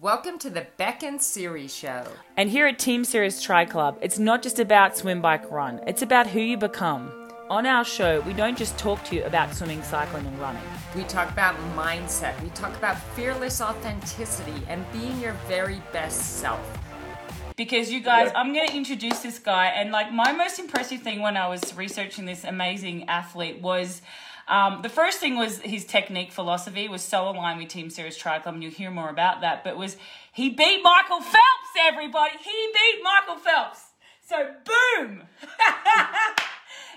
[0.00, 2.04] Welcome to the Beck and Siri Show.
[2.36, 6.02] And here at Team Sirius Tri Club, it's not just about swim, bike, run, it's
[6.02, 7.10] about who you become.
[7.50, 10.62] On our show, we don't just talk to you about swimming, cycling, and running.
[10.94, 16.60] We talk about mindset, we talk about fearless authenticity, and being your very best self.
[17.56, 21.22] Because you guys, I'm going to introduce this guy, and like my most impressive thing
[21.22, 24.00] when I was researching this amazing athlete was.
[24.48, 28.38] Um, the first thing was his technique philosophy was so aligned with Team Sirius Tri
[28.38, 29.62] Club, and you'll hear more about that.
[29.62, 29.96] But was
[30.32, 31.44] he beat Michael Phelps?
[31.86, 33.80] Everybody, he beat Michael Phelps.
[34.26, 35.22] So boom.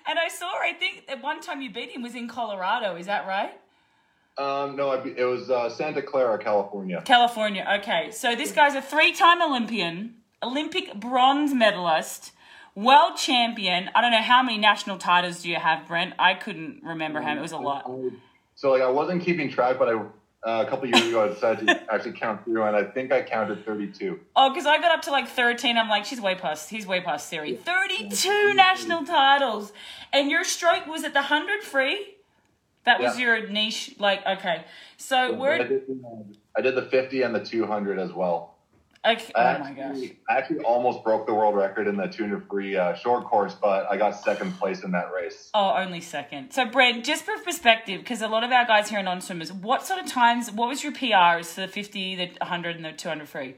[0.08, 2.96] and I saw, I think at one time you beat him was in Colorado.
[2.96, 3.54] Is that right?
[4.38, 7.02] Um, no, it was uh, Santa Clara, California.
[7.06, 7.68] California.
[7.80, 12.32] Okay, so this guy's a three-time Olympian, Olympic bronze medalist
[12.76, 13.90] world champion.
[13.96, 16.14] I don't know how many national titles do you have, Brent?
[16.20, 17.36] I couldn't remember how.
[17.36, 17.90] It was a lot.
[18.56, 19.94] So like I wasn't keeping track, but I
[20.44, 23.22] uh, a couple years ago I decided to actually count through, and I think I
[23.22, 24.20] counted thirty-two.
[24.36, 25.78] Oh, because I got up to like thirteen.
[25.78, 26.70] I'm like, she's way past.
[26.70, 27.56] He's way past Siri.
[27.56, 29.72] Thirty-two national titles,
[30.12, 32.16] and your stroke was at the hundred free.
[32.84, 33.26] That was Yeah.
[33.26, 33.96] your niche.
[34.00, 34.64] Like, okay,
[34.98, 35.82] so I we're did,
[36.58, 38.51] I did the fifty and the two hundred as well.
[39.04, 39.98] I Oh my gosh.
[40.30, 43.56] I actually almost broke the world record in the two hundred free uh, short course,
[43.60, 45.50] but I got second place in that race.
[45.56, 46.52] Oh, only second.
[46.52, 49.86] So, Brent, just for perspective, because a lot of our guys here are non-swimmers, what
[49.88, 50.52] sort of times?
[50.52, 53.56] What was your PRs for the fifty, the hundred, and the two hundred free?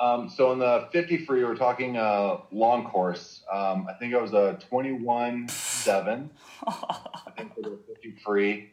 [0.00, 3.42] Um, so in the 50 free, we're talking uh, long course.
[3.50, 6.30] Um, I think it was a 21 7.
[6.66, 8.72] I think for the 50 free.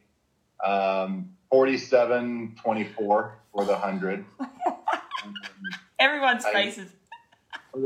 [0.61, 4.25] Um, 47 24 for the 100.
[5.99, 6.89] Everyone's I- faces.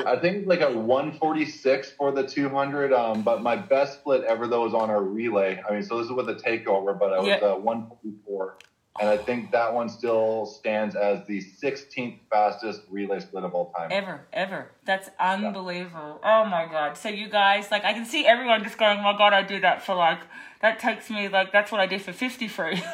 [0.05, 2.91] I think it's like a 146 for the 200.
[2.91, 5.61] Um, but my best split ever, though, was on our relay.
[5.67, 7.35] I mean, so this is with the takeover, but I was Yeah.
[7.35, 8.57] uh, 144.
[8.99, 13.71] And I think that one still stands as the 16th fastest relay split of all
[13.77, 13.89] time.
[13.91, 14.71] Ever, ever.
[14.85, 16.19] That's unbelievable.
[16.23, 16.97] Oh my god.
[16.97, 19.59] So you guys, like, I can see everyone just going, "Oh my god, I do
[19.61, 20.19] that for like
[20.61, 22.81] that takes me like that's what I did for fifty free."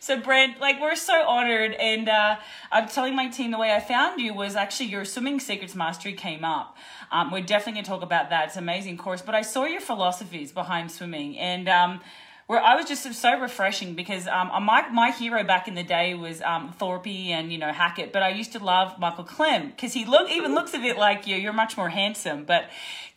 [0.00, 2.36] so Brent, like, we're so honored, and uh,
[2.70, 6.12] I'm telling my team the way I found you was actually your swimming secrets mastery
[6.12, 6.76] came up.
[7.10, 8.48] Um, we're definitely gonna talk about that.
[8.48, 12.00] It's amazing course, but I saw your philosophies behind swimming, and um,
[12.46, 16.14] where I was just so refreshing because um, my my hero back in the day
[16.14, 19.92] was um, Thorpe and you know Hackett, but I used to love Michael Klim because
[19.92, 21.36] he look even looks a bit like you.
[21.36, 22.66] You're much more handsome, but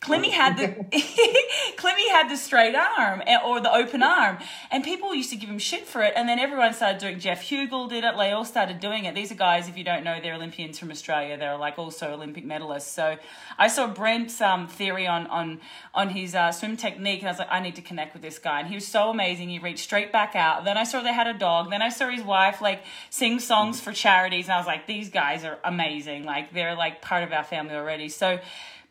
[0.00, 0.66] Clemmy had the
[1.76, 4.38] Clemmy had the straight arm eh, or the open arm,
[4.70, 6.14] and people used to give him shit for it.
[6.16, 7.20] And then everyone started doing.
[7.20, 8.14] Geoff Huegill did it.
[8.16, 9.14] They all started doing it.
[9.14, 11.36] These are guys, if you don't know, they're Olympians from Australia.
[11.36, 12.88] They're like also Olympic medalists.
[12.88, 13.16] So
[13.58, 15.60] I saw Brent's um, theory on on
[15.94, 18.38] on his uh, swim technique, and I was like, I need to connect with this
[18.38, 18.58] guy.
[18.58, 19.50] And he was so amazing.
[19.50, 20.64] He reached straight back out.
[20.64, 21.70] Then I saw they had a dog.
[21.70, 25.10] Then I saw his wife like sing songs for charities, and I was like, these
[25.10, 26.24] guys are amazing.
[26.24, 28.08] Like they're like part of our family already.
[28.08, 28.40] So.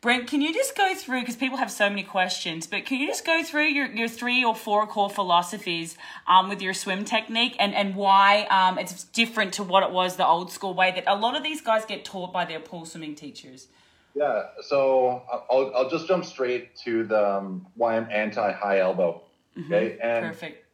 [0.02, 3.06] Brent, can you just go through because people have so many questions, but can you
[3.06, 7.54] just go through your, your three or four core philosophies um, with your swim technique
[7.58, 11.04] and, and why um, it's different to what it was the old school way that
[11.06, 13.68] a lot of these guys get taught by their pool swimming teachers?
[14.14, 19.20] Yeah, so I'll, I'll just jump straight to the um, why I'm anti high elbow.
[19.58, 20.64] Okay, and Perfect.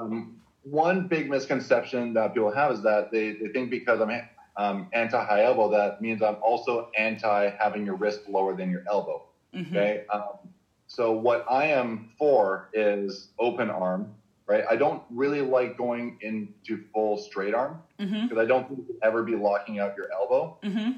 [0.00, 4.10] um, one big misconception that people have is that they, they think because I'm
[4.56, 8.84] um, anti high elbow, that means I'm also anti having your wrist lower than your
[8.90, 9.24] elbow.
[9.54, 9.76] Mm-hmm.
[9.76, 10.38] Okay, um,
[10.86, 14.14] so what I am for is open arm.
[14.46, 18.26] Right, I don't really like going into full straight arm Mm-hmm.
[18.26, 20.90] because I don't think you ever be locking out your elbow Mm-hmm.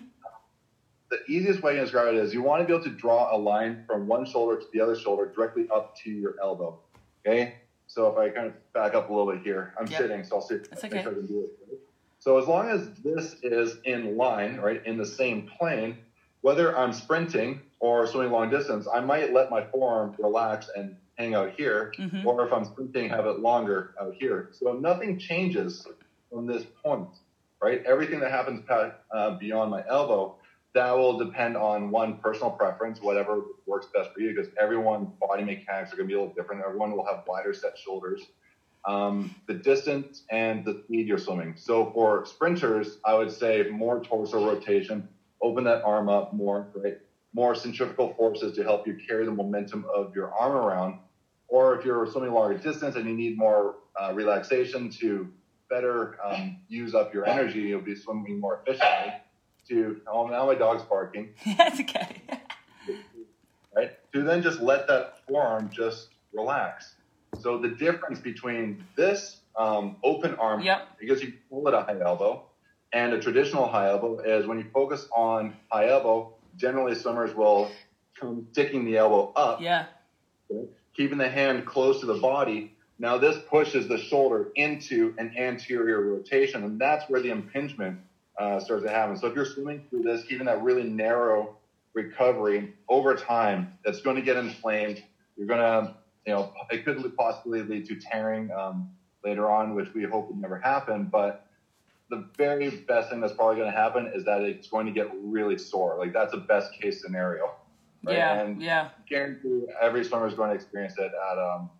[1.10, 3.38] the easiest way to describe it is you want to be able to draw a
[3.38, 6.80] line from one shoulder to the other shoulder directly up to your elbow.
[7.26, 7.54] Okay?
[7.86, 9.98] So if I kind of back up a little bit here, I'm Yep.
[10.00, 10.68] sitting, so I'll sit.
[10.70, 11.00] That's okay.
[11.00, 11.80] I can do it.
[12.18, 15.98] So as long as this is in line, right, in the same plane,
[16.40, 21.34] whether I'm sprinting or swimming long distance, I might let my forearm relax and hang
[21.34, 22.24] out here, Mhm.
[22.24, 24.48] or if I'm sprinting, have it longer out here.
[24.52, 25.86] So nothing changes
[26.30, 27.08] from this point,
[27.62, 27.84] right?
[27.84, 30.36] Everything that happens past, uh, beyond my elbow,
[30.74, 35.44] that will depend on one personal preference, whatever works best for you, because everyone's body
[35.44, 36.62] mechanics are going to be a little different.
[36.66, 38.22] Everyone will have wider set shoulders.
[38.86, 41.54] Um, the distance and the speed you're swimming.
[41.56, 45.08] So for sprinters, I would say more torso rotation,
[45.40, 46.98] open that arm up more, right?
[47.32, 50.98] More centrifugal forces to help you carry the momentum of your arm around.
[51.48, 55.28] Or if you're swimming longer distance and you need more uh, relaxation to
[55.70, 59.14] better um, use up your energy, you'll be swimming more efficiently.
[59.68, 62.22] To oh now my dog's barking, That's okay.
[63.74, 63.92] right?
[64.12, 66.94] To then just let that forearm just relax.
[67.40, 70.88] So the difference between this um, open arm, Yep.
[71.00, 72.44] because you pull it a high elbow,
[72.92, 77.70] And a traditional high elbow is when you focus on high elbow, generally swimmers will
[78.20, 79.86] come sticking the elbow up, Yeah.
[80.96, 82.76] keeping the hand close to the body.
[83.00, 87.98] Now this pushes the shoulder into an anterior rotation, and that's where the impingement
[88.38, 89.16] uh, starts to happen.
[89.16, 91.56] So if you're swimming through this, even that really narrow
[91.94, 95.02] recovery over time, that's going to get inflamed.
[95.36, 95.94] You're going to,
[96.26, 98.88] you know, it could possibly lead to tearing um,
[99.24, 101.08] later on, which we hope would never happen.
[101.10, 101.46] But
[102.10, 105.08] the very best thing that's probably going to happen is that it's going to get
[105.22, 105.96] really sore.
[105.98, 107.52] Like that's a best case scenario.
[108.04, 108.16] right?
[108.16, 108.40] Yeah.
[108.40, 108.88] And Yeah.
[109.08, 111.70] guarantee every swimmer is going to experience it at um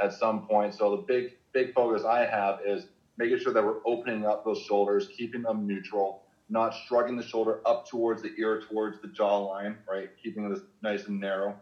[0.00, 0.74] at some point.
[0.74, 4.60] So the big big focus I have is making sure that we're opening up those
[4.60, 9.76] shoulders, keeping them neutral, not shrugging the shoulder up towards the ear, towards the jawline,
[9.90, 10.10] right?
[10.22, 11.56] Keeping this nice and narrow.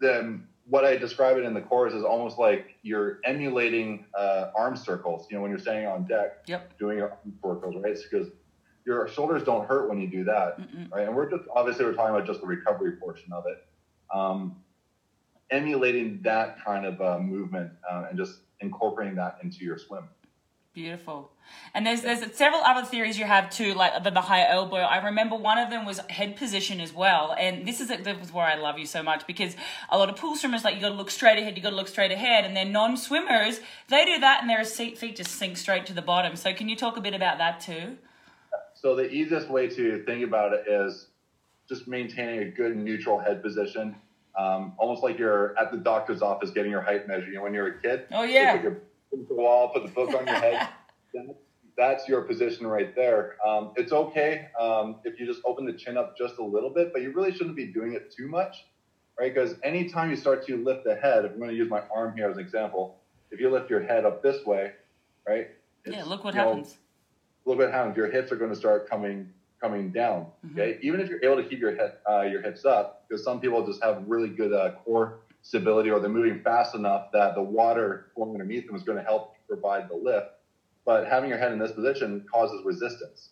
[0.00, 4.76] Then what I describe it in the course is almost like you're emulating uh, arm
[4.76, 5.26] circles.
[5.30, 6.78] You know, when you're standing on deck, Yep.
[6.78, 7.96] doing your arm circles, right?
[8.10, 8.28] Because
[8.86, 10.90] your shoulders don't hurt when you do that Mm-mm.
[10.90, 11.06] right?
[11.06, 13.66] And we're just obviously we're talking about just the recovery portion of it,
[14.12, 14.56] um,
[15.50, 20.08] emulating that kind of uh, movement uh, and just incorporating that into your swim.
[20.72, 21.32] Beautiful.
[21.74, 24.76] And there's there's several other theories you have too, like the, the high elbow.
[24.76, 27.34] I remember one of them was head position as well.
[27.36, 29.56] And this is this is where I love you so much because
[29.88, 31.76] a lot of pool swimmers like you got to look straight ahead, you got to
[31.76, 35.56] look straight ahead, and then non-swimmers they do that and their seat feet just sink
[35.56, 36.36] straight to the bottom.
[36.36, 37.96] So can you talk a bit about that too?
[38.74, 41.08] So the easiest way to think about it is
[41.68, 43.96] just maintaining a good neutral head position,
[44.38, 47.28] um, almost like you're at the doctor's office getting your height measured.
[47.28, 48.62] You know, when you're a kid, Oh yeah.
[49.10, 50.68] Put the wall, put the book on your head.
[51.76, 53.36] That's your position right there.
[53.46, 56.92] Um, it's okay um, if you just open the chin up just a little bit,
[56.92, 58.66] but you really shouldn't be doing it too much,
[59.18, 59.32] right?
[59.32, 62.14] Because anytime you start to lift the head, if I'm going to use my arm
[62.16, 62.98] here as an example,
[63.30, 64.72] if you lift your head up this way,
[65.26, 65.48] right?
[65.86, 66.76] Yeah, look what you know, happens.
[67.46, 67.96] look what happens.
[67.96, 70.26] Your hips are going to start coming coming down.
[70.44, 70.52] Mhm.
[70.52, 73.40] Okay, even if you're able to keep your head uh, your hips up, because some
[73.40, 77.42] people just have really good uh, core stability, or they're moving fast enough that the
[77.42, 80.26] water flowing underneath them is going to help provide the lift.
[80.84, 83.30] But having your head in this position causes resistance.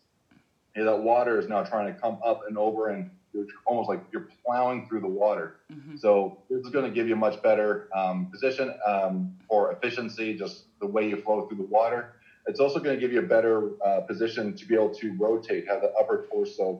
[0.76, 3.88] You know, that water is now trying to come up and over, and you're almost
[3.88, 5.52] like you're plowing through the water.
[5.70, 9.70] hmm So this is going to give you a much better um, position um, for
[9.72, 12.06] efficiency, just the way you flow through the water.
[12.46, 15.64] It's also going to give you a better uh, position to be able to rotate,
[15.68, 16.78] have the upper torso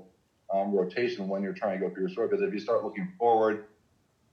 [0.53, 2.31] um, rotation when you're trying to go through your stroke.
[2.31, 3.59] Because if you start looking forward,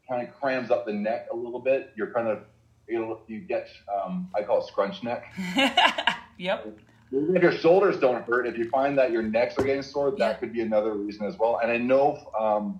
[0.09, 1.91] kind of crams up the neck a little bit.
[1.95, 2.39] You're kind of
[2.87, 5.25] you you get um, I call it scrunch neck.
[6.37, 6.67] yep.
[7.11, 10.11] Even if your shoulders don't hurt, if you find that your necks are getting sore,
[10.11, 10.33] that Yeah.
[10.37, 11.59] could be another reason as well.
[11.61, 12.79] And I know um,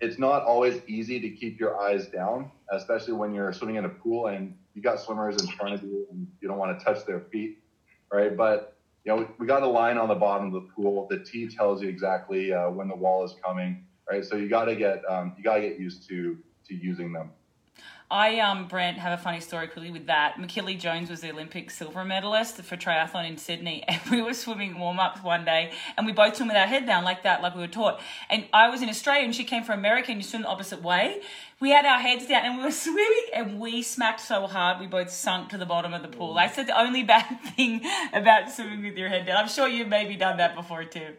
[0.00, 3.88] it's not always easy to keep your eyes down, especially when you're swimming in a
[3.88, 7.04] pool and you got swimmers in front of you and you don't want to touch
[7.06, 7.58] their feet,
[8.12, 8.34] right?
[8.36, 11.06] But you know, we got a line on the bottom of the pool.
[11.10, 14.24] The T tells you exactly uh, when the wall is coming, right?
[14.24, 16.36] So you got to get um, you got to get used to
[16.68, 17.30] to using them.
[18.12, 20.34] I um Brent have a funny story quickly with that.
[20.36, 24.80] Michellie Jones was the Olympic silver medalist for triathlon in Sydney, and we were swimming
[24.80, 27.54] warm ups one day, and we both swim with our head down like that, like
[27.54, 28.00] we were taught.
[28.28, 30.82] And I was in Australia, and she came from America, and you swim the opposite
[30.82, 31.22] way.
[31.60, 34.88] We had our heads down, and we were swimming, and we smacked so hard we
[34.88, 36.36] both sunk to the bottom of the pool.
[36.36, 39.36] I said the only bad thing about swimming with your head down.
[39.36, 41.14] I'm sure you've maybe done that before too.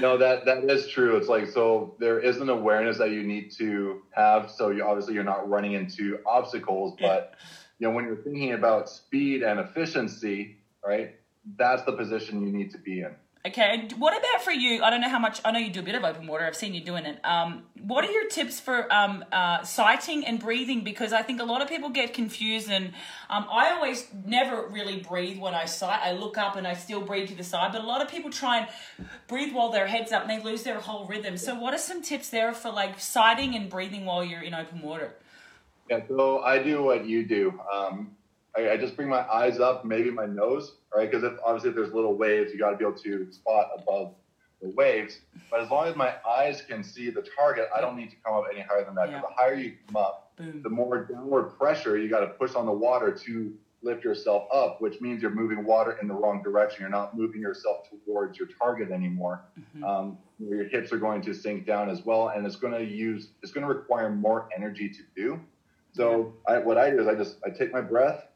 [0.00, 1.16] No, that that is true.
[1.16, 4.50] It's like so there is an awareness that you need to have.
[4.50, 7.34] So you obviously you're not running into obstacles, but
[7.78, 11.16] you know when you're thinking about speed and efficiency, right?
[11.58, 13.14] That's the position you need to be in.
[13.46, 14.82] Okay, and what about for you?
[14.82, 15.38] I don't know how much.
[15.44, 16.46] I know you do a bit of open water.
[16.46, 17.20] I've seen you doing it.
[17.24, 20.82] Um, what are your tips for um, uh, sighting and breathing?
[20.82, 22.94] Because I think a lot of people get confused, and
[23.28, 26.00] um, I always never really breathe when I sight.
[26.02, 28.30] I look up and I still breathe to the side, but a lot of people
[28.30, 31.36] try and breathe while their heads up, and they lose their whole rhythm.
[31.36, 34.80] So, what are some tips there for like sighting and breathing while you're in open
[34.80, 35.16] water?
[35.90, 37.60] Yeah, so I do what you do.
[37.70, 38.16] Um,
[38.56, 41.10] I, I just bring my eyes up, maybe my nose, right?
[41.10, 44.14] Because if obviously if there's little waves, you got to be able to spot above
[44.62, 45.20] the waves.
[45.50, 48.34] But as long as my eyes can see the target, I don't need to come
[48.34, 49.10] up any higher than that.
[49.10, 49.20] Yeah.
[49.20, 50.62] The higher you come up, Boom.
[50.62, 54.80] the more downward pressure you got to push on the water to lift yourself up,
[54.80, 56.80] which means you're moving water in the wrong direction.
[56.80, 59.42] You're not moving yourself towards your target anymore.
[59.76, 59.84] Mhm.
[59.84, 63.28] Um, your hips are going to sink down as well, and it's going to use
[63.42, 65.40] it's going to require more energy to do.
[65.92, 68.26] So I, what I do is I just I take my breath,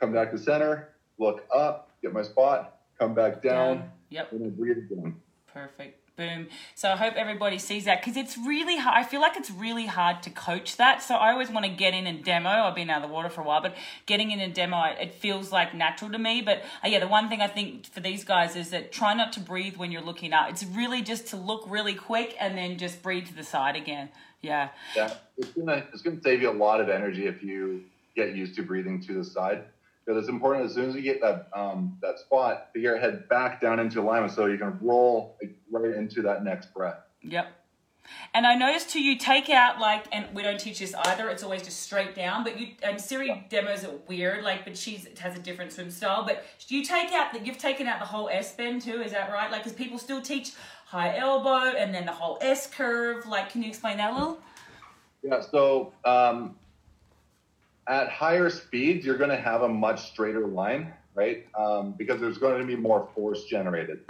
[0.00, 0.88] come back to center,
[1.18, 4.32] look up, get my spot, come back down, Yep.
[4.32, 5.16] and then breathe again.
[5.52, 6.02] Perfect.
[6.16, 6.48] boom.
[6.74, 8.96] So I hope everybody sees that because it's really hard.
[8.96, 11.02] I feel like it's really hard to coach that.
[11.02, 12.48] So I always want to get in and demo.
[12.48, 13.74] I've been out of the water for a while, but
[14.06, 16.40] getting in and demo, it feels like natural to me.
[16.40, 19.30] But uh, yeah, the one thing I think for these guys is that try not
[19.34, 20.48] to breathe when you're looking up.
[20.48, 24.08] It's really just to look really quick and then just breathe to the side again.
[24.40, 24.70] Yeah.
[24.96, 27.84] Yeah, it's gonna it's gonna save you a lot of energy if you
[28.14, 29.64] get used to breathing to the side
[30.06, 32.98] because it's important as soon as you get that um, that spot to get your
[32.98, 35.36] head back down into alignment so you can roll
[35.70, 37.00] right into that next breath.
[37.22, 37.48] Yep.
[38.34, 41.28] And I noticed too, you take out like, and we don't teach this either.
[41.28, 42.44] It's always just straight down.
[42.44, 46.24] But you and Siri demos it weird, like, but she's has a different swim style.
[46.24, 49.02] But you take out that you've taken out the whole S bend too.
[49.02, 49.50] Is that right?
[49.50, 50.52] Like, because people still teach
[50.86, 53.26] high elbow and then the whole S curve.
[53.26, 54.38] Like, can you explain that a little?
[55.22, 55.40] Yeah.
[55.40, 56.54] So um,
[57.88, 61.46] at higher speeds, you're going to have a much straighter line, right?
[61.58, 64.00] Um, because there's going to be more force generated.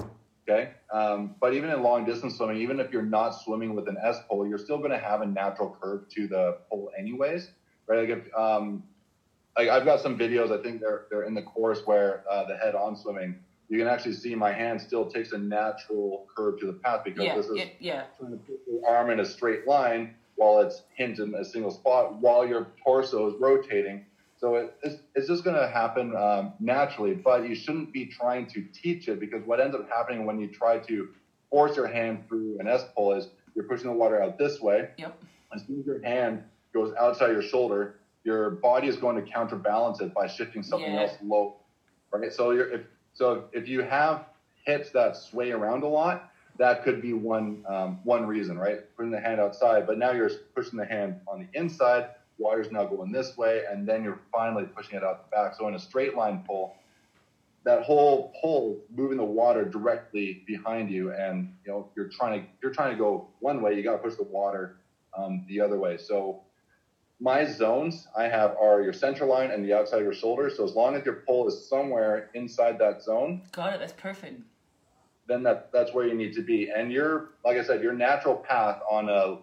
[0.49, 0.71] Okay.
[0.92, 4.18] Um, but even in long distance swimming, even if you're not swimming with an S
[4.28, 7.50] pole, you're still going to have a natural curve to the pole, anyways,
[7.88, 8.09] right?
[8.09, 8.85] Like if, um,
[9.59, 12.56] like I've got some videos, I think they're they're in the course where uh, the
[12.56, 16.66] head on swimming, you can actually see my hand still takes a natural curve to
[16.66, 19.66] the path because Yeah, this is yeah, trying to put your arm in a straight
[19.66, 24.00] line while it's hinged in a single spot while your torso is rotating.
[24.38, 28.46] So it, it's, it's just going to happen um, naturally, but you shouldn't be trying
[28.48, 31.08] to teach it because what ends up happening when you try to
[31.50, 34.84] force your hand through an S pull is you're pushing the water out this way.
[34.98, 35.14] Yep.
[35.54, 36.42] As soon as your hand
[36.74, 41.02] goes outside your shoulder, your body is going to counterbalance it by shifting something Yeah.
[41.02, 41.54] else low.
[42.12, 42.30] Right.
[42.32, 42.82] So you're, if
[43.14, 44.20] so if you have
[44.66, 46.20] hips that sway around a lot,
[46.58, 48.78] that could be one um, one reason, right?
[48.96, 52.10] Putting the hand outside, but now you're pushing the hand on the inside.
[52.38, 55.54] Water's now going this way, and then you're finally pushing it out the back.
[55.56, 56.76] So in a straight line pull,
[57.64, 62.48] that whole pull moving the water directly behind you, and you know you're trying to
[62.62, 64.76] you're trying to go one way, you got to push the water
[65.16, 65.96] um, the other way.
[65.96, 66.42] So
[67.18, 70.50] my zones I have are your center line and the outside of your shoulder.
[70.50, 73.80] So as long as your pull is somewhere inside that zone, Got it.
[73.80, 74.42] That's perfect.
[75.28, 76.71] Then that that's where you need to be.
[76.71, 79.38] And your like I said, your natural path on a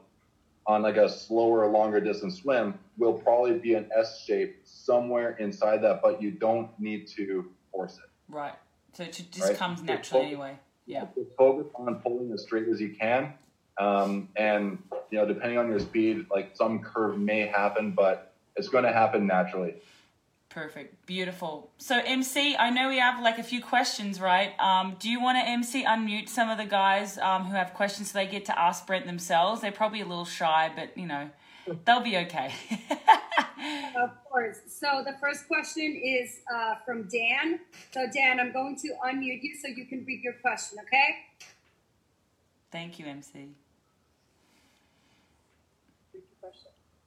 [0.66, 5.82] on like a slower, longer distance swim will probably be an S shape somewhere inside
[5.84, 8.10] that, but you don't need to force it.
[8.34, 8.54] Right.
[8.94, 9.58] So it just Right.
[9.58, 10.60] comes naturally focus- anyway.
[10.86, 11.08] Yeah.
[11.38, 13.34] Focus on pulling as straight as you can.
[13.78, 14.78] Um, and
[15.10, 18.94] you know, depending on your speed, like some curve may happen, but it's going to
[18.94, 19.75] happen naturally.
[20.53, 21.07] Perfect.
[21.07, 21.72] Beautiful.
[21.79, 24.53] So MC, I know we have like a few questions, right?
[24.60, 28.12] Um, do you want to MC unmute some of the guys um, who have questions
[28.12, 29.62] so they get to ask Brent themselves?
[29.62, 31.31] They're probably a little shy, but you know,
[31.86, 32.53] they'll be okay.
[33.95, 34.57] Of course.
[34.67, 37.60] So the first question is uh, from Dan.
[37.91, 40.79] So Dan, I'm going to unmute you so you can read your question.
[40.86, 41.15] Okay?
[42.72, 43.50] Thank you, MC.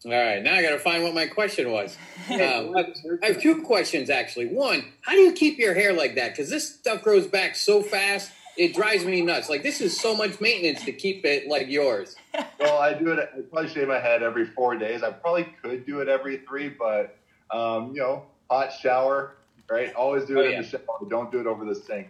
[0.04, 1.96] All right, now I got to find what my question was.
[2.28, 2.74] Um,
[3.22, 4.46] I have two questions actually.
[4.48, 6.32] One, how do you keep your hair like that?
[6.32, 9.48] Because this stuff grows back so fast, it drives me nuts.
[9.48, 12.16] Like this is so much maintenance to keep it like yours.
[12.58, 13.18] Well, I do it.
[13.20, 15.02] I probably shave my head every four days.
[15.04, 17.16] I probably could do it every three, but
[17.50, 19.36] um, you know, hot shower,
[19.70, 19.94] right?
[19.94, 20.80] Always do it Oh, in the shower.
[21.08, 22.08] Don't do it over the sink.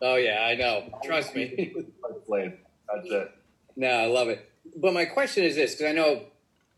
[0.00, 0.88] Oh yeah, I know.
[1.04, 1.74] Trust me.
[2.28, 3.32] That's it.
[3.76, 4.50] No, I love it.
[4.76, 6.22] But my question is this, because I know,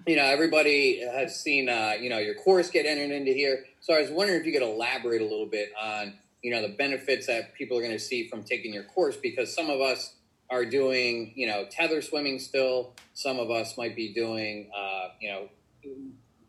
[0.07, 3.65] you know, everybody has seen, uh, you know, your course get entered into here.
[3.81, 6.75] So I was wondering if you could elaborate a little bit on, you know, the
[6.75, 10.15] benefits that people are going to see from taking your course, because some of us
[10.49, 12.95] are doing, you know, tether swimming still.
[13.15, 15.49] Some of us might be doing, uh, you know,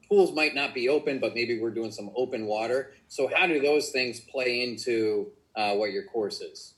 [0.09, 2.93] pools might not be open, but maybe we're doing some open water.
[3.09, 6.73] So how do those things play into uh, what your course is?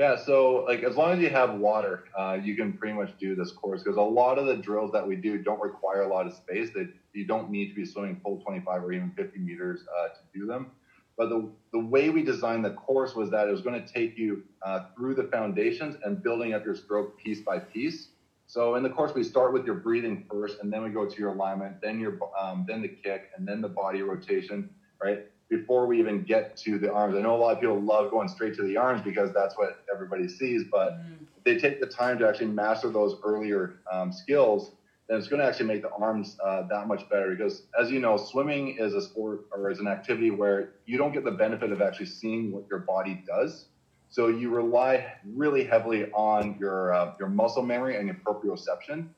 [0.00, 3.34] Yeah, so like as long as you have water, uh, you can pretty much do
[3.34, 6.26] this course because a lot of the drills that we do don't require a lot
[6.26, 6.70] of space.
[6.72, 10.20] That you don't need to be swimming full 25 or even 50 meters uh, to
[10.32, 10.70] do them.
[11.18, 14.16] But the the way we designed the course was that it was going to take
[14.16, 18.08] you uh, through the foundations and building up your stroke piece by piece.
[18.46, 21.18] So in the course, we start with your breathing first, and then we go to
[21.18, 25.26] your alignment, then your um, then the kick, and then the body rotation, right?
[25.50, 27.16] Before we even get to the arms.
[27.16, 29.82] I know a lot of people love going straight to the arms because that's what
[29.92, 31.00] everybody sees, but
[31.36, 34.70] if they take the time to actually master those earlier um, skills,
[35.08, 37.34] then it's going to actually make the arms uh, that much better.
[37.34, 41.12] Because as you know, swimming is a sport or is an activity where you don't
[41.12, 43.66] get the benefit of actually seeing what your body does.
[44.08, 49.08] So you rely really heavily on your uh, your muscle memory and your proprioception.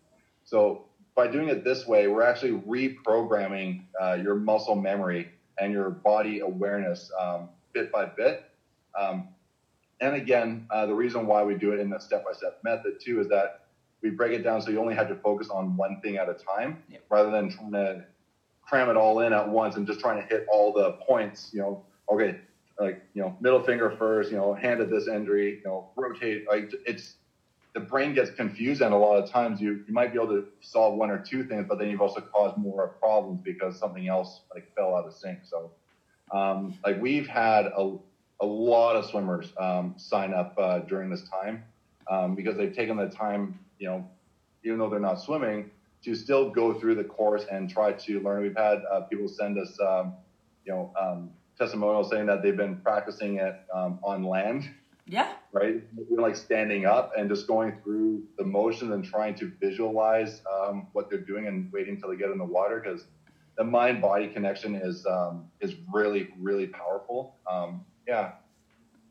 [0.44, 5.28] So by doing it this way, we're actually reprogramming uh, your muscle memory
[5.58, 8.44] and your body awareness um, bit by bit.
[8.98, 9.28] Um,
[10.00, 13.28] and again, uh, the reason why we do it in a step-by-step method too is
[13.28, 13.66] that
[14.02, 16.34] we break it down so you only have to focus on one thing at a
[16.34, 18.04] time, rather than trying to
[18.62, 21.50] cram it all in at once and just trying to hit all the points.
[21.52, 22.40] You know, okay,
[22.80, 24.32] like you know, middle finger first.
[24.32, 25.58] You know, hand at this injury.
[25.58, 26.48] You know, rotate.
[26.48, 27.14] Like it's
[27.74, 30.44] the brain gets confused, and a lot of times you you might be able to
[30.60, 34.42] solve one or two things, but then you've also caused more problems because something else
[34.54, 35.38] like fell out of sync.
[35.44, 35.70] So,
[36.32, 37.96] um, like we've had a
[38.40, 41.62] a lot of swimmers um, sign up uh, during this time
[42.10, 44.04] um, because they've taken the time, you know,
[44.64, 45.70] even though they're not swimming,
[46.04, 48.42] to still go through the course and try to learn.
[48.42, 50.14] We've had uh, people send us, um,
[50.66, 54.68] you know, um, testimonials saying that they've been practicing it um, on land,
[55.06, 55.32] Yeah.
[55.52, 55.76] Right?
[56.10, 60.86] Even like standing up and just going through the motions and trying to visualize um,
[60.92, 63.06] what they're doing and waiting until they get in the water because
[63.58, 67.30] the mind-body connection is um, is really really powerful.
[67.50, 68.30] Um, yeah,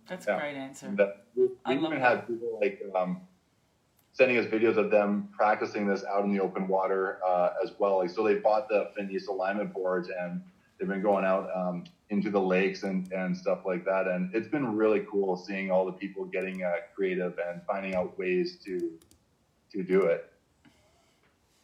[0.07, 0.35] That's Yeah.
[0.37, 0.91] a great answer.
[0.97, 3.19] that we I we even had people like um,
[4.13, 7.97] sending us videos of them practicing this out in the open water uh, as well.
[7.99, 10.41] Like, so they bought the Finis alignment boards and
[10.81, 14.07] they've been going out um, into the lakes and, and stuff like that.
[14.07, 18.17] And it's been really cool seeing all the people getting uh, creative and finding out
[18.17, 18.97] ways to
[19.71, 20.27] to do it.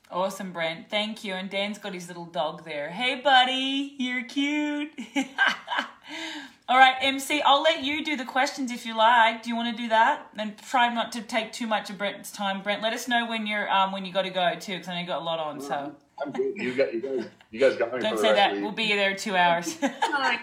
[0.09, 0.89] Awesome, Brent.
[0.89, 1.33] Thank you.
[1.33, 2.89] And Dan's got his little dog there.
[2.89, 4.91] Hey, buddy, you're cute.
[6.69, 9.43] All right, MC, I'll let you do the questions if you like.
[9.43, 10.27] Do you want to do that?
[10.38, 12.62] And try not to take too much of Brent's time.
[12.62, 14.93] Brent, let us know when you're um when you got to go too, because I
[14.93, 15.59] know you got a lot on.
[15.59, 16.55] So I'm good.
[16.55, 18.55] You, got, you guys, you guys got me don't say that.
[18.55, 19.73] of We'll be there two hours.
[19.73, 20.39] Fine.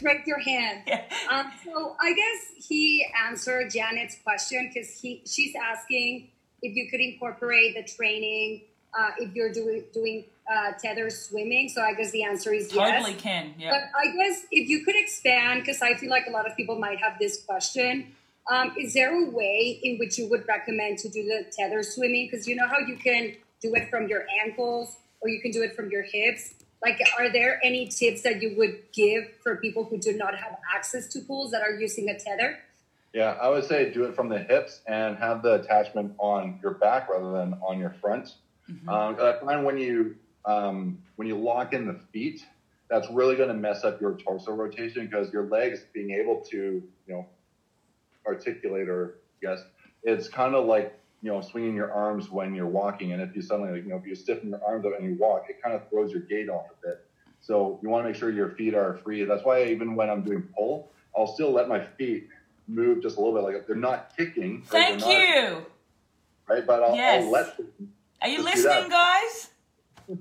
[0.00, 0.82] Break your hand.
[0.86, 1.04] Yeah.
[1.30, 6.30] Um, so I guess he answered Janet's question because he she's asking
[6.62, 8.62] if you could incorporate the training
[8.98, 11.68] uh, if you're doing doing uh, tether swimming.
[11.68, 13.20] So I guess the answer is totally yes.
[13.20, 13.54] can.
[13.58, 13.70] Yeah.
[13.70, 16.78] But I guess if you could expand, because I feel like a lot of people
[16.78, 18.14] might have this question.
[18.50, 22.28] Um, is there a way in which you would recommend to do the tether swimming?
[22.30, 25.62] Because you know how you can do it from your ankles or you can do
[25.62, 26.54] it from your hips.
[26.82, 30.58] Like, are there any tips that you would give for people who do not have
[30.76, 32.58] access to pools that are using a tether?
[33.14, 36.72] Yeah, I would say do it from the hips and have the attachment on your
[36.72, 38.34] back rather than on your front.
[38.68, 38.88] Mhm.
[38.88, 42.44] Um, I find when you um, when you lock in the feet,
[42.90, 46.82] that's really going to mess up your torso rotation because your legs being able to
[47.06, 47.26] you know
[48.26, 49.62] articulate or yes,
[50.02, 53.40] it's kind of like you know swinging your arms when you're walking, and if you
[53.40, 55.74] suddenly like, you know if you stiffen your arms up and you walk, it kind
[55.74, 57.06] of throws your gait off a bit.
[57.40, 59.24] So you want to make sure your feet are free.
[59.24, 62.28] That's why even when I'm doing pull, I'll still let my feet
[62.68, 64.58] move just a little bit, like they're not kicking.
[64.70, 65.66] right, Thank not- you.
[66.46, 67.24] right, but I'll, Yes.
[67.24, 69.48] I'll let them Are you listening, guys?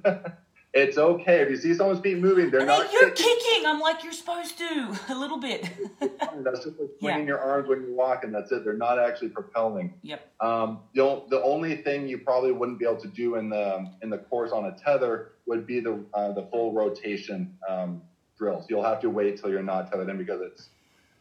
[0.76, 2.50] It's okay if you see someone's feet moving.
[2.50, 3.36] They're And not you're kicking.
[3.44, 3.66] kicking.
[3.68, 5.70] I'm like, you're supposed to a little bit.
[6.00, 7.12] That's just like Yeah.
[7.12, 8.64] swinging your arms when you walk, and that's it.
[8.64, 9.94] They're not actually propelling.
[10.02, 10.32] yep.
[10.42, 14.10] Um, the, the only thing you probably wouldn't be able to do in the in
[14.10, 18.02] the course on a tether would be the uh, the full rotation um,
[18.36, 18.66] drills.
[18.68, 20.70] You'll have to wait till you're not tethered in because it's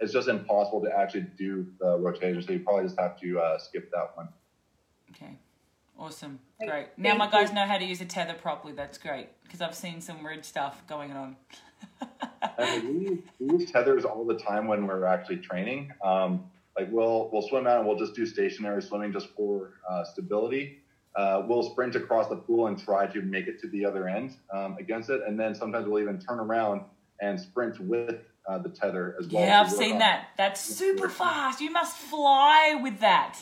[0.01, 2.41] it's just impossible to actually do the rotation.
[2.43, 4.29] So you probably just have to uh, skip that one.
[5.11, 5.37] Okay.
[6.03, 6.41] Awesome.
[6.59, 6.87] Thank- Great.
[6.97, 8.73] Now my thank guys know how to use a tether properly.
[8.73, 11.37] That's great because I've seen some weird stuff going on.
[12.59, 15.93] And we, use- we use tethers all the time when we're actually training.
[16.05, 20.03] Um, like we'll we'll swim out and we'll just do stationary swimming just for uh,
[20.05, 20.79] stability.
[21.15, 24.35] Uh, we'll sprint across the pool and try to make it to the other end
[24.53, 26.81] um, against it, and then sometimes we'll even turn around
[27.21, 28.17] and sprint with
[28.49, 29.45] uh, the tether as well.
[29.45, 30.29] yeah, I've seen that.
[30.39, 31.61] That's super fast.
[31.61, 33.39] You must fly with that.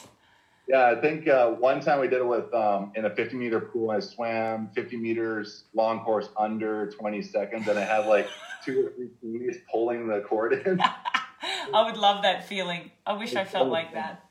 [0.71, 3.59] Yeah, I think uh, one time we did it with um, in a 50 meter
[3.59, 3.91] pool.
[3.91, 8.29] I swam 50 meters long course under 20 seconds, and I had like
[8.65, 10.81] two or three teammates pulling the cord in.
[11.75, 12.93] I would love that feeling.
[13.05, 14.25] I wish I felt like that.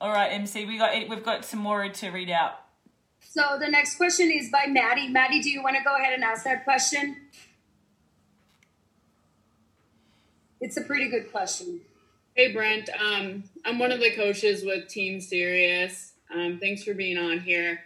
[0.00, 2.54] All right, MC, we got we've got some more to read out.
[3.20, 5.06] So the next question is by Maddie.
[5.06, 7.18] Maddie, do you want to go ahead and ask that question?
[10.60, 11.82] It's a pretty good question.
[12.36, 16.12] Hey Brent, um, I'm one of the coaches with Team Sirius.
[16.30, 17.80] Um, thanks for being on here.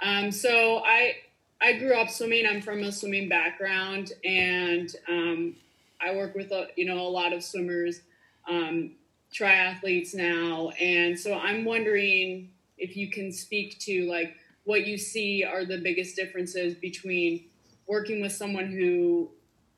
[0.00, 1.16] Um, so I
[1.60, 2.46] I grew up swimming.
[2.46, 5.56] I'm from a swimming background, and um,
[6.00, 8.00] I work with a, you know a lot of swimmers,
[8.48, 8.92] um,
[9.34, 15.42] triathletes now, and so I'm wondering if you can speak to like what you see
[15.42, 17.46] are the biggest differences between
[17.88, 19.30] working with someone who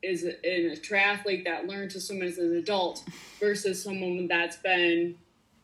[0.03, 3.05] is a, a triathlete that learned to swim as an adult
[3.41, 5.17] versus someone that's been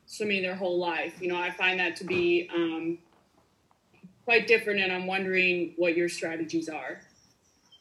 [0.07, 1.21] swimming their whole life.
[1.21, 2.99] You know, I find that to be um,
[4.25, 7.01] quite different, and I'm wondering what your strategies are.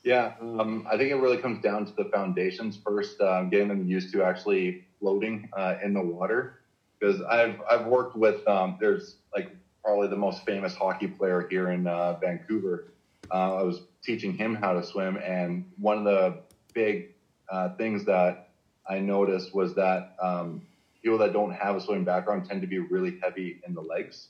[0.04, 3.88] Yeah, um, I think it really comes down to the foundations first, um, getting them
[3.88, 6.60] used to actually floating uh, in the water
[7.04, 11.72] because I've I've worked with um, there's like probably the most famous hockey player here
[11.72, 12.94] in uh, Vancouver.
[13.32, 16.38] Uh, I was teaching him how to swim, and one of the
[16.74, 17.14] big
[17.50, 18.50] uh, things that
[18.88, 20.62] I noticed was that um,
[21.02, 24.28] people that don't have a swimming background tend to be really heavy in the legs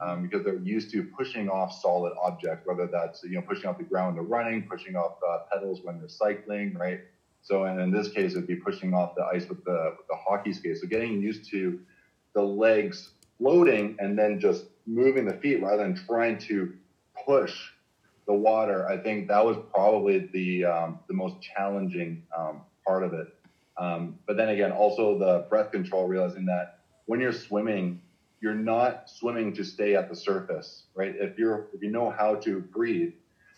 [0.00, 3.78] um, because they're used to pushing off solid objects, whether that's you know pushing off
[3.78, 7.00] the ground when they're running, pushing off uh, pedals when they're cycling, right?
[7.42, 10.16] So, and in this case, it'd be pushing off the ice with the with the
[10.16, 10.78] hockey skate.
[10.78, 11.78] So, getting used to
[12.34, 16.72] the legs floating and then just moving the feet rather than trying to
[17.26, 17.70] push
[18.26, 18.86] the water.
[18.88, 23.26] I think that was probably the um, the most challenging um, part of it.
[23.78, 26.68] Um, but then again, also the breath control, realizing that
[27.06, 27.96] when you're swimming,
[28.40, 31.14] you're not swimming to stay at the surface, right?
[31.18, 33.10] If you're if you know how to breathe,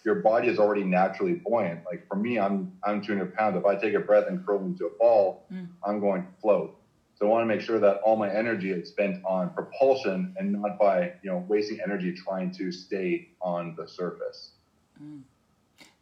[0.05, 1.81] your body is already naturally buoyant.
[1.91, 3.57] Like for me, I'm I'm 200 pounds.
[3.57, 5.69] If I take a breath and curl into a ball, Mm.
[5.85, 6.71] I'm going to float.
[7.15, 10.53] So I want to make sure that all my energy is spent on propulsion and
[10.53, 14.53] not by you know wasting energy trying to stay on the surface.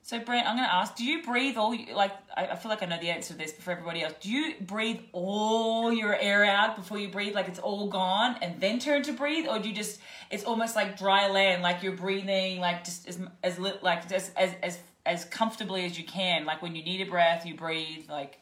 [0.03, 1.75] So, Brent, I'm going to ask: Do you breathe all?
[1.95, 4.13] Like, I, I feel like I know the answer to this, but for everybody else,
[4.21, 8.61] do you breathe all your air out before you breathe, like it's all gone, and
[8.61, 10.01] then turn to breathe, or do you just?
[10.31, 14.55] It's almost like dry land, like you're breathing, like just as as like just as
[14.63, 16.45] as as comfortably as you can.
[16.45, 18.09] Like when you need a breath, you breathe.
[18.09, 18.41] Like,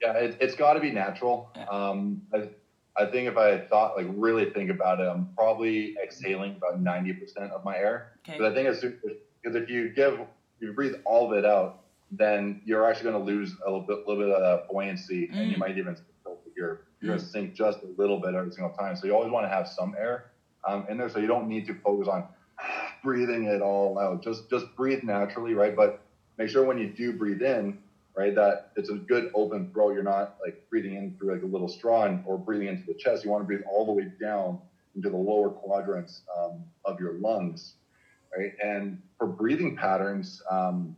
[0.00, 1.50] Yeah, it, it's got to be natural.
[1.56, 1.66] Yeah.
[1.66, 2.48] Um, I,
[2.96, 7.50] I think if I thought like really think about it, I'm probably exhaling about 90%
[7.50, 8.12] of my air.
[8.26, 8.82] okay, But I think it's
[9.42, 10.26] because if you give, if
[10.60, 11.72] you breathe all of it out,
[12.10, 15.56] then you're actually going to lose a little bit, little bit of buoyancy, and you
[15.56, 15.60] Mm.
[15.60, 15.94] might even
[16.56, 18.96] you're you're going to sink just a little bit every single time.
[18.96, 20.22] So you always want to have some air
[20.68, 22.24] um, in there, so you don't need to focus on
[23.02, 24.20] breathing it all out.
[24.22, 25.74] Just just breathe naturally, right?
[25.74, 25.92] But
[26.38, 27.74] make sure when you do breathe in,
[28.16, 29.94] right, that it's a good open throat.
[29.94, 32.94] You're not like breathing in through like a little straw and, or breathing into the
[32.98, 33.24] chest.
[33.24, 34.58] You want to breathe all the way down
[34.94, 37.74] into the lower quadrants um, of your lungs,
[38.36, 38.50] right?
[38.62, 40.94] And for breathing patterns, um,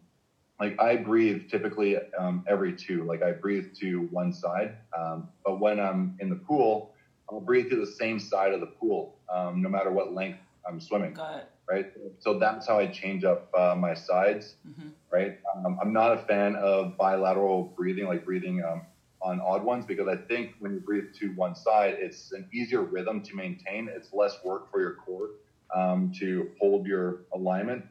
[0.61, 3.05] like I breathe typically um, every two.
[3.05, 6.85] Like I breathe to one side, um, but when I'm in the pool,
[7.31, 10.81] I'll breathe to the same side of the pool, um, no matter what length I'm
[10.81, 11.49] swimming got it.
[11.71, 11.87] right?
[12.19, 14.93] So that's how I change up uh, my sides, Mhm.
[15.13, 15.31] right?
[15.65, 18.83] Um, I'm not a fan of bilateral breathing, like breathing um,
[19.23, 22.83] on odd ones, because I think when you breathe to one side, it's an easier
[22.85, 23.89] rhythm to maintain.
[23.95, 25.29] It's less work for your core
[25.75, 27.85] um, to hold your alignment,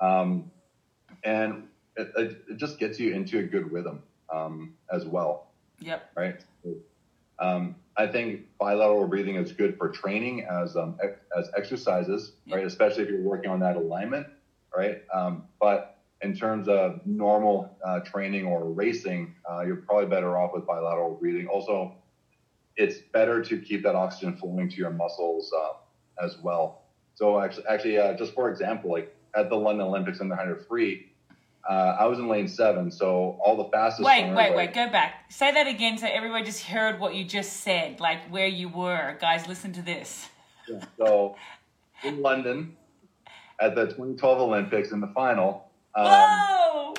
[0.00, 0.44] um,
[1.24, 1.64] and
[1.96, 4.00] it, it, it just gets you into a good rhythm
[4.32, 5.40] um, as well
[5.80, 6.02] Yep.
[6.16, 6.34] right?
[7.38, 12.64] Um, I think bilateral breathing is good for training as um, ex- as exercises, right?
[12.66, 14.26] Especially if you're working on that alignment,
[14.74, 14.96] right?
[15.12, 15.82] Um, but
[16.22, 21.14] in terms of normal uh, training or racing, uh, you're probably better off with bilateral
[21.14, 21.46] breathing.
[21.46, 21.90] Also,
[22.76, 26.74] it's better to keep that oxygen flowing to your muscles uh, as well.
[27.16, 30.66] So actually, actually, uh, just for example, like at the London Olympics in the 100
[30.66, 31.10] free,
[31.68, 34.06] uh, I was in lane seven, so all the fastest.
[34.06, 34.74] Wait, wait, like- wait.
[34.74, 35.24] Go back.
[35.30, 39.16] Say that again, so everybody just heard what you just said, like where you were.
[39.20, 40.28] Guys, listen to this.
[40.68, 40.84] Yeah.
[40.98, 41.36] So
[42.04, 42.76] in London
[43.60, 46.94] at the 2012 Olympics in the final, um, Whoa!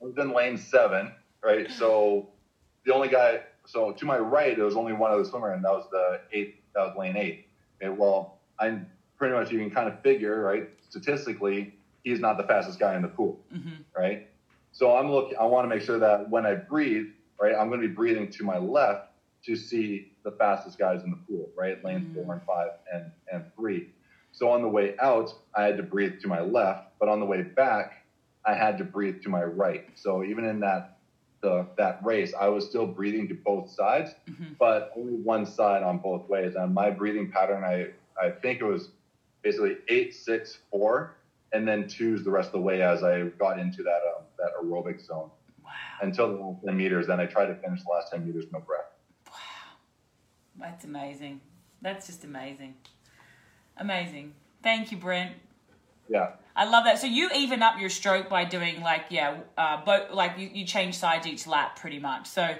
[0.00, 1.12] I was in lane seven,
[1.44, 1.70] right?
[1.70, 2.28] So
[2.86, 5.70] the only guy, so to my right, there was only one other swimmer, and that
[5.70, 7.46] was the eighth, that was lane eight.
[7.80, 8.86] Okay, well, I'm
[9.22, 10.64] pretty much, you can kind of figure, right?
[10.88, 13.84] Statistically, he's not the fastest guy in the pool, Mhm.
[13.96, 14.26] right?
[14.72, 17.06] So I'm looking, I want to make sure that when I breathe,
[17.40, 19.12] right, I'm going to be breathing to my left
[19.44, 21.80] to see the fastest guys in the pool, right?
[21.84, 22.14] Lane Mm.
[22.14, 23.90] four and five and, and three.
[24.32, 27.26] So on the way out, I had to breathe to my left, but on the
[27.26, 28.04] way back,
[28.44, 29.84] I had to breathe to my right.
[29.94, 30.98] So even in that
[31.42, 34.56] the, that race, I was still breathing to both sides, Mhm.
[34.58, 36.56] but only one side on both ways.
[36.56, 38.90] And my breathing pattern, I I think it was
[39.42, 41.16] basically eight, six, four,
[41.52, 44.50] and then twos the rest of the way as I got into that um, that
[44.62, 45.30] aerobic zone
[45.64, 45.70] Wow.
[46.02, 47.06] until the last ten meters.
[47.06, 48.86] Then I tried to finish the last ten meters no breath.
[49.28, 49.34] Wow.
[50.58, 51.40] That's amazing.
[51.80, 52.74] That's just amazing.
[53.76, 54.34] Amazing.
[54.62, 55.34] Thank you, Brent.
[56.08, 56.98] Yeah, I love that.
[56.98, 60.66] So you even up your stroke by doing like yeah, uh, but like you, you
[60.66, 62.26] change sides each lap pretty much.
[62.26, 62.54] So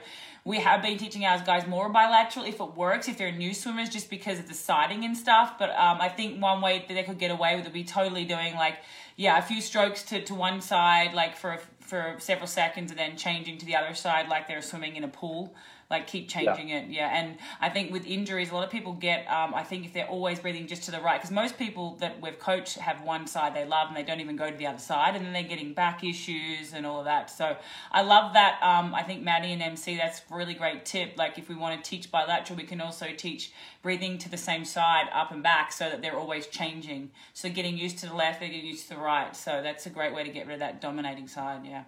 [0.45, 3.89] we have been teaching our guys more bilateral if it works if they're new swimmers
[3.89, 5.59] just because of the siding and stuff.
[5.59, 7.85] But um, I think one way that they could get away with it would be
[7.85, 8.79] totally doing like
[9.17, 13.17] yeah a few strokes to, to one side like for for several seconds and then
[13.17, 15.55] changing to the other side like they're swimming in a pool.
[15.93, 16.79] Like keep changing yeah.
[16.79, 16.89] it.
[16.89, 19.31] Yeah, and I think with injuries, a lot of people get.
[19.31, 22.21] Um, I think if they're always breathing just to the right, because most people that
[22.21, 24.79] we've coached have one side they love and they don't even go to the other
[24.79, 27.31] side, and then they're getting back issues and all of that.
[27.31, 27.57] So
[27.93, 28.59] I love that.
[28.63, 31.13] Um, I think Maddie and MC, that's really great tip.
[31.17, 33.53] Like if we want to teach bilateral, we can also teach
[33.83, 37.11] breathing to the same side, up and back, so that they're always changing.
[37.35, 39.37] So getting used to the left, they're getting used to the right.
[39.37, 41.61] So that's a great way to get rid of that dominating side.
[41.67, 41.85] Yeah.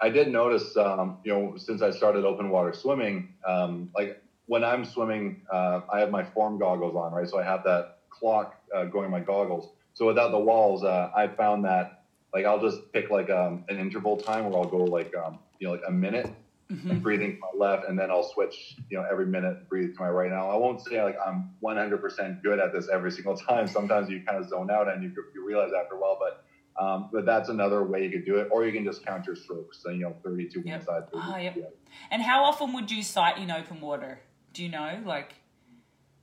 [0.00, 4.64] I did notice, um, you know, since I started open water swimming, um, like when
[4.64, 7.28] I'm swimming, uh, I have my form goggles on, right?
[7.28, 9.70] So I have that clock uh, going in my goggles.
[9.94, 13.78] So without the walls, uh, I found that like I'll just pick like um, an
[13.78, 16.30] interval time where I'll go like um, you know like a minute
[16.70, 16.90] mm-hmm.
[16.90, 20.00] and breathing to my left, and then I'll switch you know every minute breathe to
[20.00, 20.30] my right.
[20.30, 23.66] Now I won't say like I'm 100% good at this every single time.
[23.68, 26.44] Sometimes you kind of zone out and you, you realize after a while, but
[26.80, 29.36] um, but that's another way you could do it, or you can just count your
[29.36, 29.78] strokes.
[29.82, 30.78] So, you know, 32 yep.
[30.78, 31.12] one side.
[31.12, 31.54] 30, oh, yep.
[31.56, 31.64] Yeah.
[32.10, 34.20] And how often would you sight in open water?
[34.52, 35.02] Do you know?
[35.04, 35.34] Like,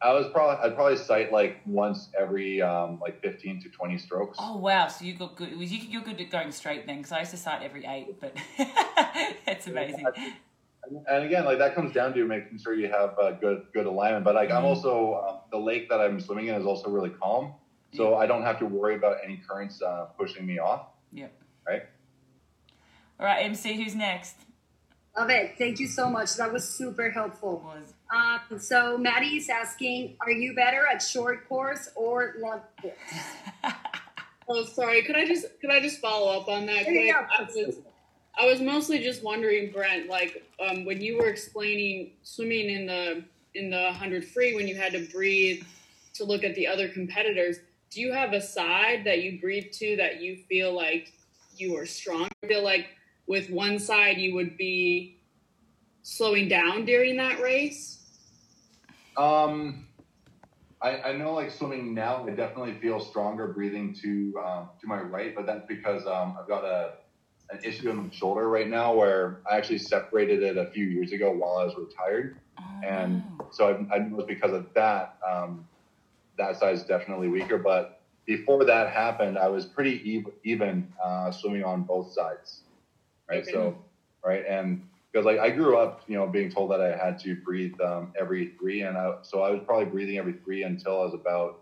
[0.01, 4.37] I was probably I'd probably sight like once every um, like 15 to 20 strokes.
[4.39, 4.87] Oh wow!
[4.87, 5.57] So you got good.
[5.57, 6.97] Was you you're good at going straight then?
[6.97, 8.33] Because I used to sight every eight, but
[9.45, 10.05] it's amazing.
[11.07, 14.23] And again, like that comes down to making sure you have a good good alignment.
[14.23, 14.55] But like mm.
[14.55, 17.55] I'm also um, the lake that I'm swimming in is also really calm.
[17.93, 20.87] So I don't have to worry about any currents uh, pushing me off.
[21.11, 21.33] Yep.
[21.67, 21.83] Right.
[23.19, 24.35] All right, MC, who's next?
[25.17, 25.55] Love it.
[25.57, 26.35] Thank you so much.
[26.35, 27.61] That was super helpful.
[27.65, 27.93] Was.
[28.15, 32.95] Um, so Maddie is asking, are you better at short course or long course?
[34.49, 35.03] oh, sorry.
[35.03, 36.85] Could I just could I just follow up on that?
[36.85, 37.13] Quick?
[37.13, 37.75] I, was,
[38.39, 43.23] I was mostly just wondering, Brent, like um, when you were explaining swimming in the
[43.55, 45.63] in the hundred free, when you had to breathe
[46.13, 47.57] to look at the other competitors
[47.91, 51.13] do you have a side that you breathe to that you feel like
[51.55, 52.29] you are strong?
[52.43, 52.87] I feel like
[53.27, 55.19] with one side you would be
[56.01, 57.97] slowing down during that race?
[59.17, 59.87] Um,
[60.81, 65.01] I, I know like swimming now, I definitely feel stronger breathing to um, to my
[65.01, 66.93] right, but that's because um, I've got a
[67.51, 71.11] an issue in my shoulder right now where I actually separated it a few years
[71.11, 72.87] ago while I was retired, oh.
[72.87, 75.17] and so I, I know it's because of that.
[75.27, 75.67] Um,
[76.39, 77.57] that side is definitely weaker.
[77.57, 82.61] But before that happened, I was pretty even uh, swimming on both sides,
[83.29, 83.43] right?
[83.43, 83.51] Okay.
[83.51, 83.77] So,
[84.25, 87.35] right, and because like I grew up, you know, being told that I had to
[87.35, 91.05] breathe um, every three, and I, so I was probably breathing every three until I
[91.05, 91.59] was about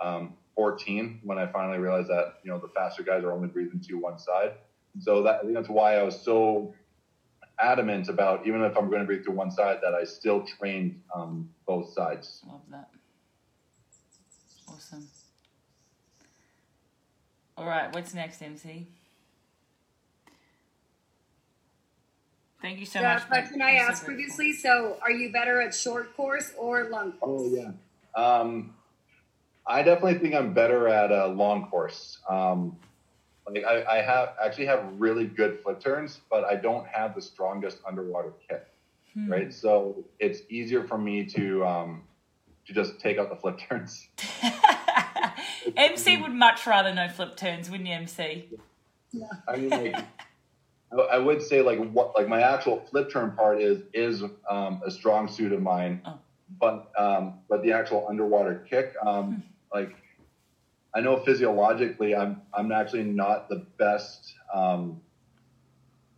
[0.00, 3.80] um, 14 when I finally realized that you know the faster guys are only breathing
[3.88, 4.52] to one side.
[4.98, 6.74] So that that's why I was so
[7.58, 11.00] adamant about even if I'm going to breathe to one side that I still trained
[11.14, 12.42] um, both sides.
[12.46, 12.88] Love that.
[14.90, 15.08] Awesome.
[17.56, 18.88] All right, what's next, MC?
[22.60, 23.28] Thank you so yeah, much.
[23.28, 24.52] question I asked so previously.
[24.52, 27.42] So, are you better at short course or long course?
[27.44, 28.20] Oh yeah.
[28.20, 28.74] Um,
[29.66, 32.18] I definitely think I'm better at a long course.
[32.28, 32.76] Um,
[33.48, 37.22] like I, I have actually have really good flip turns, but I don't have the
[37.22, 38.66] strongest underwater kick.
[39.14, 39.30] Hmm.
[39.30, 42.02] Right, so it's easier for me to um,
[42.66, 44.08] to just take out the flip turns.
[45.76, 48.48] MC would much rather no flip turns, wouldn't you, MC?
[49.12, 49.26] Yeah.
[49.48, 49.96] I mean, like,
[51.12, 54.90] I would say like what like my actual flip turn part is is um, a
[54.90, 56.18] strong suit of mine, oh.
[56.60, 59.40] but um, but the actual underwater kick, um, hmm.
[59.72, 59.94] like
[60.94, 65.00] I know physiologically, I'm I'm actually not the best um,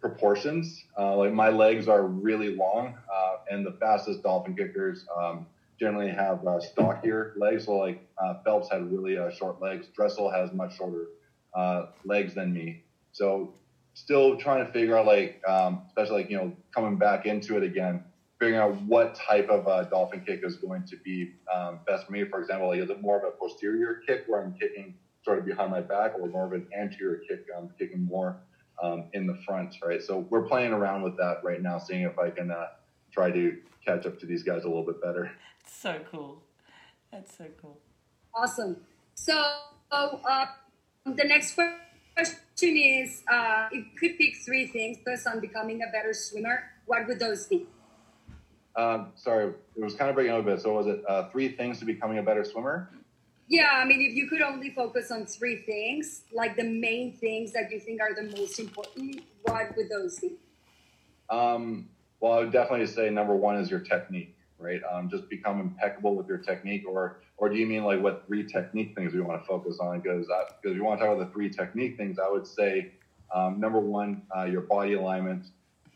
[0.01, 0.85] proportions.
[0.99, 5.47] Uh, like my legs are really long, uh, and the fastest dolphin kickers um,
[5.83, 7.65] generally have uh, stockier legs.
[7.65, 9.89] So like uh, Phelps had really uh, short legs.
[9.89, 11.07] Dressel has much shorter
[11.55, 12.85] uh, legs than me.
[13.11, 13.55] So
[13.95, 17.65] still trying to figure out like, um, especially like you know coming back into it
[17.65, 18.05] again,
[18.39, 22.13] figuring out what type of uh, dolphin kick is going to be um, best for
[22.13, 22.25] me.
[22.31, 25.45] For example, like, is it more of a posterior kick where I'm kicking sort of
[25.45, 28.41] behind my back, or more of an anterior kick, I'm kicking more
[28.83, 30.03] um, in the front, right?
[30.03, 32.67] So we're playing around with that right now, seeing if I can uh,
[33.13, 35.31] try to catch up to these guys a little bit better.
[35.67, 36.43] So cool.
[37.13, 37.79] That's so cool.
[38.35, 38.79] Awesome.
[39.15, 39.41] So
[39.91, 40.47] uh,
[41.05, 45.93] the next question is uh, if you could pick three things based on becoming a
[45.93, 47.67] better swimmer, what would those be?
[48.75, 50.63] Um, sorry, it was kind of breaking up a bit.
[50.63, 52.91] So was it uh, three things to becoming a better swimmer?
[53.49, 57.53] Yeah, I mean, if you could only focus on three things, like the main things
[57.53, 60.39] that you think are the most important, what would those be?
[61.29, 61.89] Um,
[62.23, 64.81] well, I would definitely say number one is your technique, right?
[64.91, 68.47] Um, just become impeccable with your technique, or or do you mean like what three
[68.47, 70.01] technique things we want to focus on?
[70.01, 70.29] Because
[70.63, 72.93] because we want to talk about the three technique things, I would say
[73.35, 75.47] um, number one, uh, your body alignment,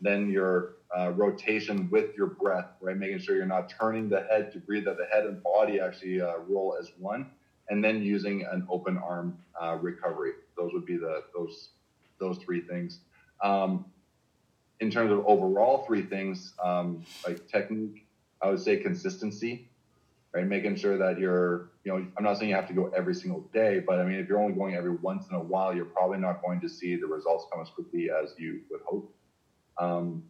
[0.01, 2.97] then your uh, rotation with your breath, right?
[2.97, 6.19] Making sure you're not turning the head to breathe, that the head and body actually
[6.19, 7.31] uh, roll as one,
[7.69, 10.33] and then using an open arm uh, recovery.
[10.57, 11.69] Those would be the those
[12.19, 12.99] those three things.
[13.41, 13.85] Um,
[14.79, 18.05] in terms of overall three things, um, like technique,
[18.41, 19.67] I would say consistency,
[20.33, 20.45] right?
[20.45, 23.41] Making sure that you're, you know, I'm not saying you have to go every single
[23.53, 26.19] day, but I mean, if you're only going every once in a while, you're probably
[26.19, 29.13] not going to see the results come as quickly as you would hope.
[29.79, 30.23] Um,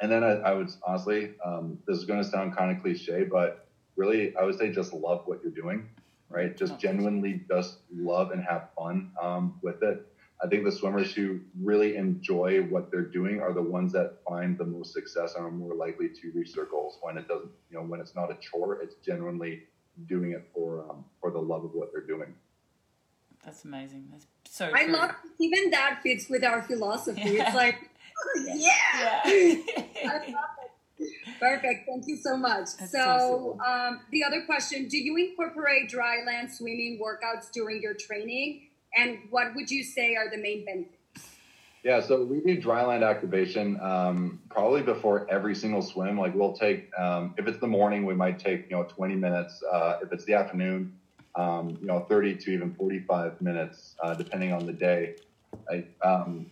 [0.00, 3.24] and then I, I would honestly, um, this is going to sound kind of cliche,
[3.24, 5.88] but really, I would say just love what you're doing,
[6.30, 6.56] right?
[6.56, 10.06] Just genuinely just love and have fun um, with it.
[10.42, 14.58] I think the swimmers who really enjoy what they're doing are the ones that find
[14.58, 17.78] the most success and are more likely to reach their goals when it doesn't, you
[17.78, 19.62] know, when it's not a chore, it's genuinely
[20.06, 22.34] doing it for um, for the love of what they're doing.
[23.44, 24.08] That's amazing.
[24.10, 24.70] That's so.
[24.74, 24.94] I true.
[24.94, 27.20] love even that fits with our philosophy.
[27.24, 27.46] Yeah.
[27.46, 27.90] It's like,
[28.46, 29.20] yeah.
[29.24, 29.82] Yeah.
[30.10, 30.44] I love
[30.98, 31.38] it.
[31.40, 31.86] Perfect.
[31.88, 32.68] Thank you so much.
[32.78, 37.94] That's so, um, the other question: Do you incorporate dry land swimming workouts during your
[37.94, 38.68] training?
[38.96, 40.96] And what would you say are the main benefits?
[41.82, 46.16] Yeah, so we do dryland activation um, probably before every single swim.
[46.16, 49.62] Like we'll take, um, if it's the morning, we might take you know 20 minutes.
[49.70, 50.96] Uh, if it's the afternoon,
[51.34, 55.16] um, you know 30 to even 45 minutes, uh, depending on the day.
[55.68, 56.46] I, um,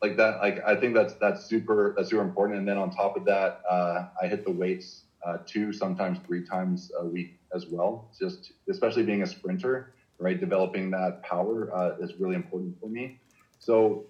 [0.00, 2.58] like that, like I think that's that's super that's super important.
[2.58, 6.44] And then on top of that, uh, I hit the weights uh, two, sometimes three
[6.44, 8.10] times a week as well.
[8.16, 10.38] Just especially being a sprinter, right?
[10.38, 13.18] Developing that power uh, is really important for me.
[13.58, 14.06] So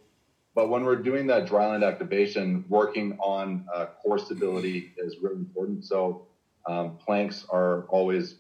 [0.55, 5.85] but when we're doing that dryland activation, working on uh, core stability is really important.
[5.85, 6.27] So
[6.67, 8.37] um, planks are always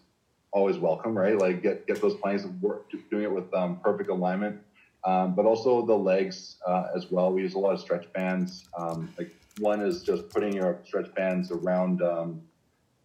[0.53, 1.37] always welcome, right?
[1.37, 4.61] Like get get those planks and work doing it with um, perfect alignment,
[5.05, 7.33] um, but also the legs uh, as well.
[7.33, 8.69] We use a lot of stretch bands.
[8.79, 12.43] Um, like one is just putting your stretch bands around um,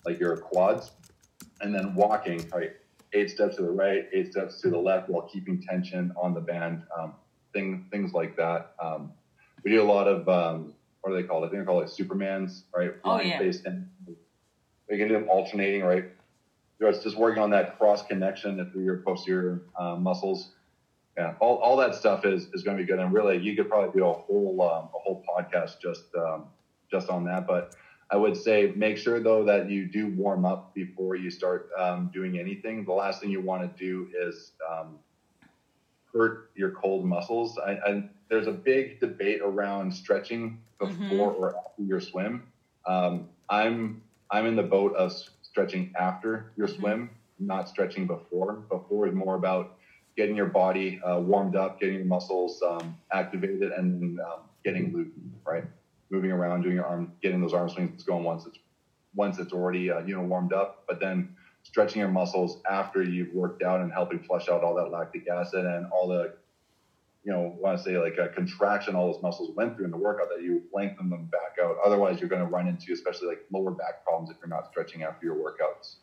[0.06, 0.92] like your quads,
[1.62, 2.74] and then walking right
[3.14, 6.42] eight steps to the right, eight steps to the left while keeping tension on the
[6.42, 6.84] band.
[6.98, 7.14] Um,
[7.54, 8.74] thing, things like that.
[8.82, 9.12] Um,
[9.64, 11.44] we do a lot of um, what are they called?
[11.44, 12.94] I think they're called like Supermans, right?
[13.04, 13.40] Oh, yeah.
[13.40, 13.90] based in.
[14.90, 16.06] We can do them alternating, right?
[16.80, 20.52] It's just working on that cross connection through your posterior uh, muscles.
[21.18, 23.68] Yeah, all, all that stuff is, is going to be good, and really, you could
[23.68, 26.46] probably do a whole um, a whole podcast just um,
[26.90, 27.46] just on that.
[27.46, 27.76] But
[28.12, 32.10] I would say make sure though that you do warm up before you start um,
[32.14, 32.86] doing anything.
[32.86, 34.98] The last thing you want to do is um,
[36.14, 37.58] hurt your cold muscles.
[37.60, 42.44] I, I, there's a big debate around stretching before or after your swim.
[42.86, 48.54] Um, I'm I'm in the boat of stretching after your swim, not stretching before.
[48.70, 49.78] Before is more about
[50.16, 55.12] getting your body uh, warmed up, getting your muscles um, activated, and um, getting loose,
[55.46, 55.64] right?
[56.12, 58.58] Moving around, doing your arm, getting those arm swings going once it's
[59.16, 61.26] once it's already uh, you know warmed up, but then
[61.64, 65.66] stretching your muscles after you've worked out and helping flush out all that lactic acid
[65.66, 66.30] and all the
[67.24, 69.98] you know want to say like a contraction all those muscles went through in the
[69.98, 73.40] workout that you lengthen them back out otherwise you're going to run into especially like
[73.52, 75.98] lower back problems if you're not stretching after your workouts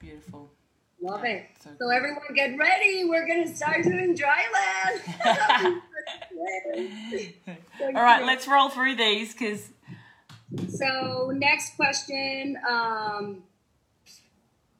[0.00, 0.50] Beautiful.
[1.00, 1.44] Love Yeah, it.
[1.60, 3.04] so So everyone, get ready.
[3.04, 5.02] We're gonna start doing dry land.
[7.80, 9.70] All right, let's roll through these because
[10.68, 12.56] So next question.
[12.68, 13.42] Um,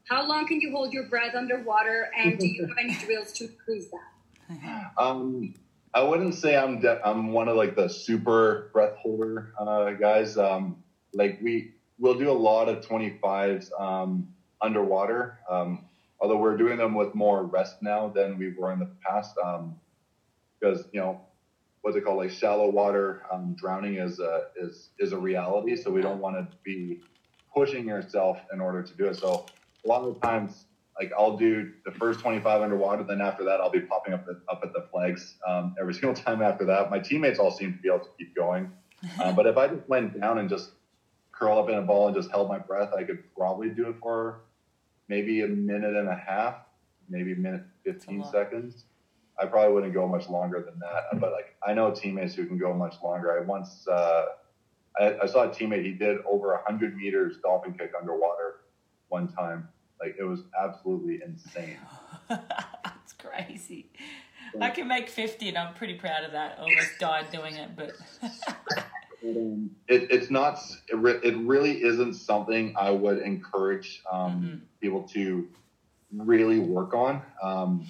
[0.08, 3.44] how long can you hold your breath underwater, and do you have any drills to
[3.44, 4.92] increase that?
[4.98, 5.54] Um,
[5.94, 10.37] I wouldn't say I'm de- I'm one of like the super breath holder uh, guys.
[10.37, 10.82] Um,
[11.14, 14.28] like we we'll do a lot of 25s um,
[14.60, 15.38] underwater.
[15.48, 15.87] Um,
[16.20, 19.37] although we're doing them with more rest now than we were in the past.
[19.42, 19.76] Um,
[20.64, 21.20] because you know
[21.83, 25.77] what's it called like shallow water um, drowning is a is is a reality.
[25.77, 27.00] So we don't want to be
[27.55, 29.16] pushing yourself in order to do it.
[29.16, 29.46] So
[29.85, 30.64] a lot of times
[30.98, 34.40] like I'll do the first 25 underwater, then after that I'll be popping up the,
[34.48, 36.90] up at the flags um, every single time after that.
[36.90, 38.70] My teammates all seem to be able to keep going,
[39.20, 40.70] uh, but if I just went down and just
[41.33, 43.96] curl up in a ball and just held my breath, I could probably do it
[44.00, 44.42] for
[45.09, 46.55] maybe a minute and a half,
[47.09, 48.33] maybe a minute 15 lot.
[48.33, 48.85] seconds.
[49.38, 52.59] I probably wouldn't go much longer than that, but like I know teammates who can
[52.59, 53.38] go much longer.
[53.38, 54.27] I once uh,
[54.99, 58.61] I, I saw a teammate he did over 100 meters dolphin kick underwater
[59.09, 59.68] one time.
[60.01, 61.79] Like it was absolutely insane.
[62.29, 63.90] That's crazy.
[64.61, 66.59] I can make 50 and I'm pretty proud of that.
[66.59, 67.97] I almost died doing it, but
[69.24, 70.59] It, it's not.
[70.89, 74.61] It, re, it really isn't something I would encourage um, Mhm.
[74.80, 75.49] people to
[76.12, 77.22] really work on.
[77.43, 77.87] Um,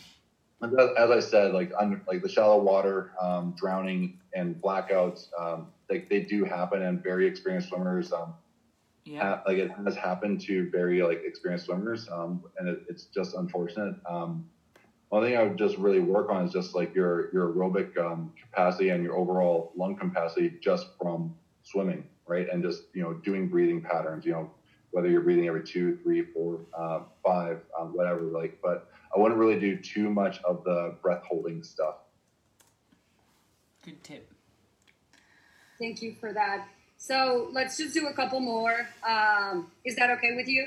[0.65, 5.69] As as I said, like under, like the shallow water, um, drowning and blackouts, um,
[5.91, 8.35] like they do happen, and very experienced swimmers, um,
[9.05, 9.21] Yeah.
[9.37, 13.35] ha- like it has happened to very like experienced swimmers, um, and it, it's just
[13.35, 13.95] unfortunate.
[14.09, 14.45] Um,
[15.11, 18.33] one thing I would just really work on is just like your your aerobic um,
[18.41, 22.47] capacity and your overall lung capacity just from swimming, right?
[22.51, 24.51] And just you know doing breathing patterns, you know
[24.91, 28.21] whether you're breathing every two, three, four, uh, five, um, whatever.
[28.23, 31.97] Like, but I wouldn't really do too much of the breath holding stuff.
[33.85, 34.31] Good tip.
[35.79, 36.67] Thank you for that.
[36.97, 38.89] So let's just do a couple more.
[39.07, 40.67] Um, is that okay with you?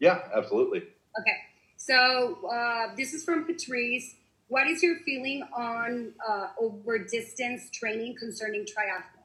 [0.00, 0.78] Yeah, absolutely.
[0.78, 1.36] Okay.
[1.76, 4.14] So uh, this is from Patrice.
[4.48, 9.24] What is your feeling on uh, over distance training concerning triathlon?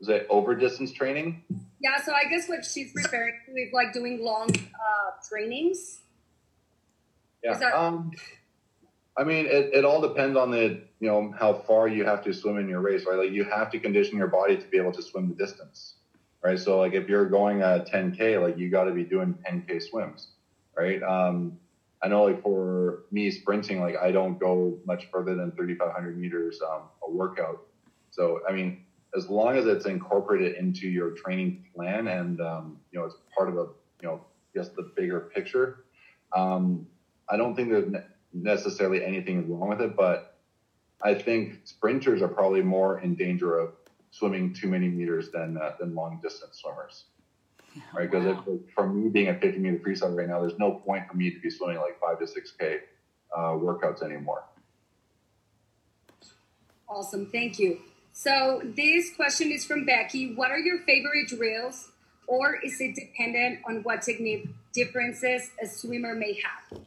[0.00, 1.42] Is it over distance training?
[1.80, 6.01] Yeah, so I guess what she's referring to is like doing long uh, trainings.
[7.42, 7.54] Yeah.
[7.54, 8.10] That- um,
[9.16, 12.32] I mean, it, it all depends on the, you know, how far you have to
[12.32, 13.18] swim in your race, right?
[13.18, 15.94] Like you have to condition your body to be able to swim the distance,
[16.42, 16.58] right?
[16.58, 20.28] So like if you're going a 10K, like you got to be doing 10K swims,
[20.76, 21.02] right?
[21.02, 21.52] Um,
[22.02, 26.58] I know like for me sprinting, like I don't go much further than 3,500 meters
[26.66, 27.58] um, a workout.
[28.10, 28.74] So, I mean,
[29.14, 33.48] as long as it's incorporated into your training plan and, um, you know, it's part
[33.48, 33.66] of a,
[34.00, 34.20] you know,
[34.56, 35.70] just the bigger picture,
[36.34, 36.86] um,
[37.28, 40.38] I don't think there's ne- necessarily anything wrong with it, but
[41.02, 43.72] I think sprinters are probably more in danger of
[44.10, 47.04] swimming too many meters than uh, than long distance swimmers,
[47.94, 48.10] right?
[48.10, 48.58] Because Wow.
[48.74, 51.40] for me being a 50 meter freestyle right now, there's no point for me to
[51.40, 52.80] be swimming like five to six k
[53.36, 54.44] uh, workouts anymore.
[56.88, 57.80] Awesome, thank you.
[58.12, 60.34] So this question is from Becky.
[60.34, 61.90] What are your favorite drills,
[62.26, 66.82] or is it dependent on what technique differences a swimmer may have?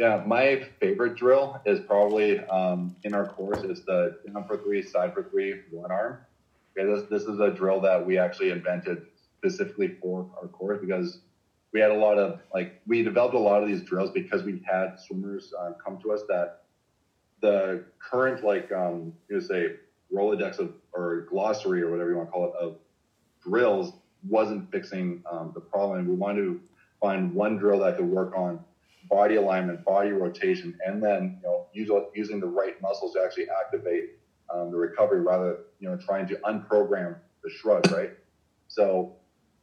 [0.00, 4.80] Yeah, my favorite drill is probably um, in our course is the down for three,
[4.80, 6.16] side for three, one arm.
[6.72, 9.02] Okay, this this is a drill that we actually invented
[9.36, 11.18] specifically for our course because
[11.74, 14.62] we had a lot of like we developed a lot of these drills because we
[14.64, 16.62] had swimmers uh, come to us that
[17.42, 19.74] the current like um, you know say
[20.10, 22.78] Rolodex of or glossary or whatever you want to call it of
[23.42, 23.92] drills
[24.26, 26.08] wasn't fixing um, the problem.
[26.08, 26.60] We wanted to
[27.02, 28.64] find one drill that could work on
[29.10, 33.48] body alignment, body rotation, and then you know use, using the right muscles to actually
[33.50, 34.04] activate
[34.54, 38.10] um, the recovery rather you know trying to unprogram the shrug, right?
[38.68, 39.10] So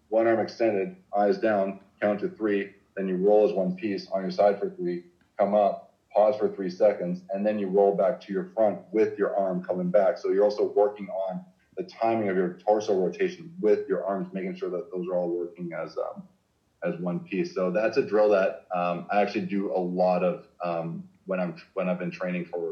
[0.09, 4.21] one arm extended, eyes down, count to three, then you roll as one piece on
[4.21, 5.03] your side for three,
[5.37, 5.77] come up,
[6.13, 9.61] pause for three seconds, and then you roll back to your front with your arm
[9.61, 10.17] coming back.
[10.17, 11.41] So you're also working on
[11.77, 15.29] the timing of your torso rotation with your arms, making sure that those are all
[15.29, 16.23] working as um,
[16.83, 17.53] as one piece.
[17.53, 21.53] So that's a drill that um, I actually do a lot of um, when I'm
[21.73, 22.69] when I've been training for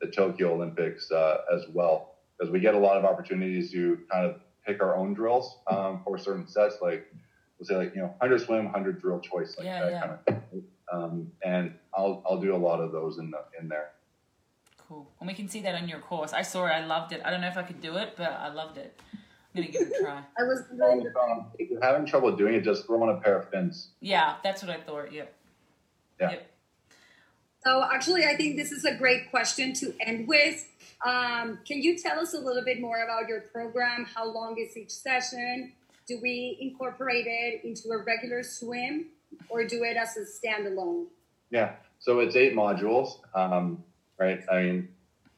[0.00, 2.02] the Tokyo Olympics uh, as well,
[2.38, 4.34] because we get a lot of opportunities to kind of
[4.66, 7.02] pick our own drills um, for certain sets, like
[7.58, 10.00] we'll say like you know 100 swim, 100 drill choice, like Yeah, that yeah.
[10.00, 10.18] kind of.
[10.50, 10.62] Thing.
[10.92, 13.88] Um, and I'll I'll do a lot of those in the in there.
[14.88, 15.06] Cool.
[15.18, 16.32] And we can see that on your course.
[16.34, 16.70] I saw it.
[16.70, 17.22] I loved it.
[17.24, 19.00] I don't know if I could do it, but I loved it.
[19.54, 20.22] I'm gonna give it a try.
[20.38, 23.48] I was Um, if you're having trouble doing it, just throw on a pair of
[23.50, 23.90] fins.
[24.00, 25.12] Yeah, that's what I thought.
[25.12, 25.32] Yep.
[26.20, 26.30] Yeah.
[26.32, 26.50] Yep.
[27.64, 30.70] So actually, I think this is a great question to end with.
[31.04, 34.04] Um, can you tell us a little bit more about your program?
[34.04, 35.72] How long is each session?
[36.06, 39.06] Do we incorporate it into a regular swim,
[39.48, 41.06] or do it as a standalone?
[41.50, 41.76] Yeah.
[42.00, 43.82] So it's eight modules, um,
[44.18, 44.42] right?
[44.52, 44.88] I mean,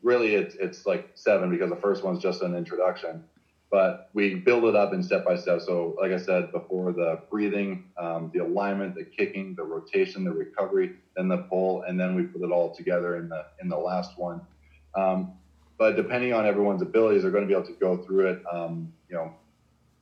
[0.03, 3.23] really, it's it's like seven because the first one's just an introduction,
[3.71, 5.61] but we build it up in step by step.
[5.61, 10.33] So, like I said before, the breathing, um, the alignment, the kicking, the rotation, the
[10.33, 13.77] recovery, then the pull, and then we put it all together in the in the
[13.77, 14.41] last one.
[14.95, 15.33] Um,
[15.79, 18.93] but depending on everyone's abilities, they're going to be able to go through it, um,
[19.11, 19.35] you know,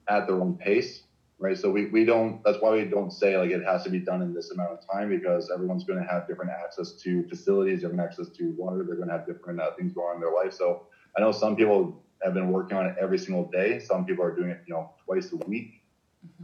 [0.08, 1.02] at their own pace
[1.38, 1.58] right?
[1.58, 4.22] So we, we don't, that's why we don't say like it has to be done
[4.22, 8.00] in this amount of time because everyone's going to have different access to facilities, different
[8.00, 8.84] access to water.
[8.86, 10.54] They're going to have different uh, things going on in their life.
[10.54, 10.86] So
[11.16, 13.78] I know some people have been working on it every single day.
[13.78, 15.82] Some people are doing it, you know, twice a week.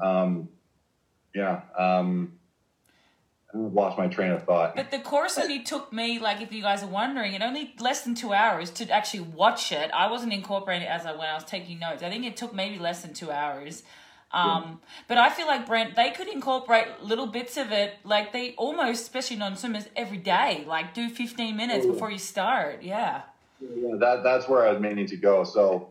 [0.00, 0.48] Um,
[1.34, 1.62] yeah.
[1.76, 2.34] Um,
[3.52, 4.76] I've lost my train of thought.
[4.76, 8.02] But the course only took me, like, if you guys are wondering, it only less
[8.02, 9.90] than two hours to actually watch it.
[9.92, 11.30] I wasn't incorporating it as I went.
[11.30, 12.02] I was taking notes.
[12.02, 13.82] I think it took maybe less than two hours.
[14.32, 18.54] Um, but I feel like Brent, they could incorporate little bits of it, like they
[18.54, 20.62] almost, especially non-swimmers, every day.
[20.68, 21.92] Like do fifteen minutes Oh.
[21.92, 22.84] before you start.
[22.84, 23.22] Yeah.
[23.60, 25.44] Yeah, that that's where I was meaning to go.
[25.44, 25.84] So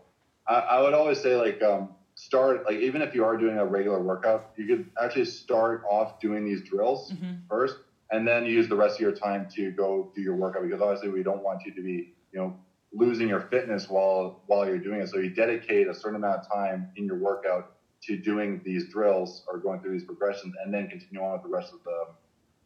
[0.47, 3.65] I, I would always say like um, start like even if you are doing a
[3.65, 7.41] regular workout, you could actually start off doing these drills Mhm.
[7.49, 7.77] first,
[8.11, 11.09] and then use the rest of your time to go do your workout because obviously
[11.09, 12.55] we don't want you to be, you know,
[12.93, 15.09] losing your fitness while while you're doing it.
[15.09, 17.65] So you dedicate a certain amount of time in your workout
[18.03, 21.49] to doing these drills or going through these progressions, and then continue on with the
[21.49, 22.05] rest of the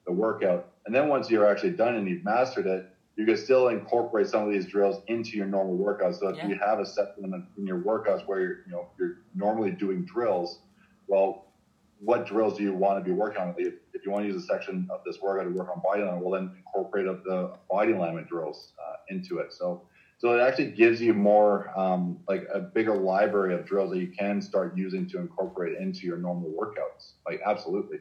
[0.05, 0.63] the workout.
[0.85, 2.83] And then once you're actually done and you've mastered it,
[3.15, 6.15] you can still incorporate some of these drills into your normal workouts.
[6.15, 6.47] So if Yeah.
[6.47, 10.59] you have a set in, your workouts where you're, you know you're normally doing drills,
[11.07, 11.45] well,
[11.99, 13.53] what drills do you want to be working on?
[13.57, 16.01] If, if you want to use a section of this workout to work on body
[16.01, 19.53] alignment, well then incorporate of the body alignment drills uh, into it.
[19.53, 19.83] So
[20.17, 24.07] so it actually gives you more um, like a bigger library of drills that you
[24.07, 27.13] can start using to incorporate into your normal workouts.
[27.27, 27.97] Like absolutely.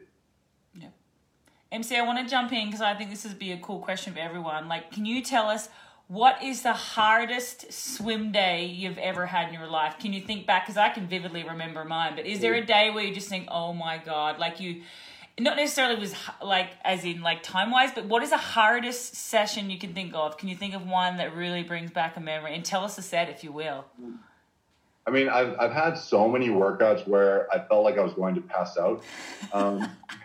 [1.73, 4.13] MC, I want to jump in because I think this would be a cool question
[4.13, 4.67] for everyone.
[4.67, 5.69] Like, can you tell us
[6.07, 9.97] what is the hardest swim day you've ever had in your life?
[9.97, 10.65] Can you think back?
[10.65, 13.47] Because I can vividly remember mine, but is there a day where you just think,
[13.49, 14.83] oh my God, like you,
[15.39, 16.13] not necessarily was
[16.43, 20.13] like, as in like time wise, but what is the hardest session you can think
[20.13, 20.37] of?
[20.37, 22.53] Can you think of one that really brings back a memory?
[22.53, 23.85] And tell us the set, if you will.
[25.07, 28.35] I mean, I've, I've had so many workouts where I felt like I was going
[28.35, 29.03] to pass out.
[29.51, 29.89] Um,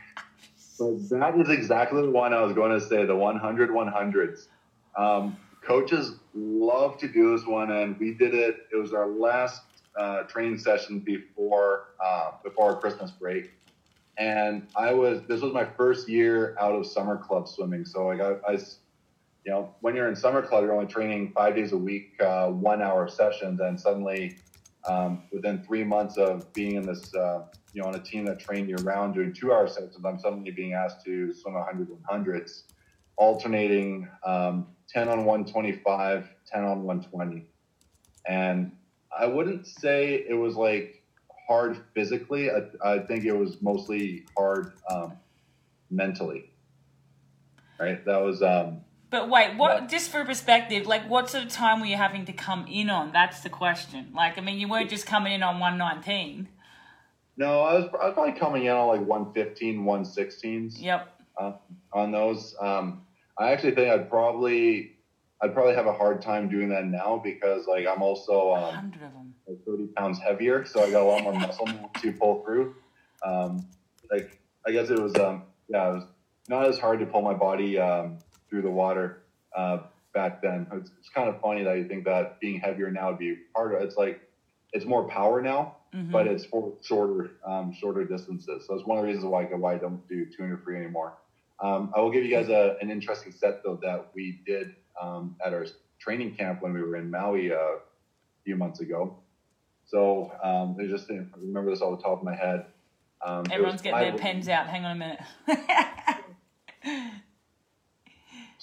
[0.78, 4.46] so that is exactly the one I was going to say, the 100 100s.
[4.96, 8.56] Um, coaches love to do this one, and we did it.
[8.72, 9.60] It was our last
[9.98, 13.50] uh, training session before uh, before Christmas break,
[14.18, 17.84] and I was this was my first year out of summer club swimming.
[17.84, 18.78] So I, I s-
[19.44, 22.48] you know, when you're in summer club, you're only training five days a week, uh,
[22.48, 24.36] one hour sessions, and suddenly
[24.88, 28.38] um, within three months of being in this, uh, you know, on a team that
[28.38, 31.88] trained year round doing two hour sets, and I'm suddenly being asked to swim 100
[32.10, 32.62] 100s,
[33.16, 37.46] alternating um, 10 on 125, 10 on 120.
[38.26, 38.72] And
[39.16, 41.02] I wouldn't say it was like
[41.46, 42.50] hard physically.
[42.50, 45.12] I, I think it was mostly hard um,
[45.90, 46.50] mentally.
[47.78, 48.04] Right?
[48.04, 48.80] That was, um,
[49.10, 49.88] But wait, what?
[49.88, 53.12] Just for perspective, like what sort of time were you having to come in on?
[53.12, 54.10] That's the question.
[54.14, 56.48] Like, I mean, you weren't just coming in on one nineteen.
[57.36, 60.82] no, I was, I was probably coming in on like 115, 116s.
[60.82, 61.08] Yep.
[61.38, 61.52] uh,
[61.92, 62.54] on those.
[62.60, 63.02] Um,
[63.38, 64.96] I actually think I'd probably
[65.40, 69.02] I'd probably have a hard time doing that now because like I'm also um, hundred
[69.04, 69.34] of them.
[69.46, 71.68] like 30 pounds heavier, so I got a lot more muscle
[72.02, 72.74] to pull through.
[73.22, 73.66] Um,
[74.10, 76.04] like I guess it was um, yeah, it was
[76.48, 78.18] not as hard to pull my body um,
[78.48, 79.22] through the water
[79.56, 79.78] uh,
[80.14, 80.66] back then.
[80.72, 83.76] It's, it's kind of funny that you think that being heavier now would be harder.
[83.78, 84.20] It's like
[84.72, 86.10] it's more power now, Mhm.
[86.12, 88.66] but it's for shorter um, shorter distances.
[88.66, 91.14] So it's one of the reasons why why I don't do 200 free anymore.
[91.60, 95.36] Um, I will give you guys a, an interesting set though that we did um,
[95.44, 95.66] at our
[95.98, 97.78] training camp when we were in Maui uh, a
[98.44, 99.16] few months ago.
[99.86, 102.66] So um, I just remember this off the top of my head.
[103.24, 104.66] Um, Everyone's getting their pens out.
[104.68, 105.20] Hang on a minute.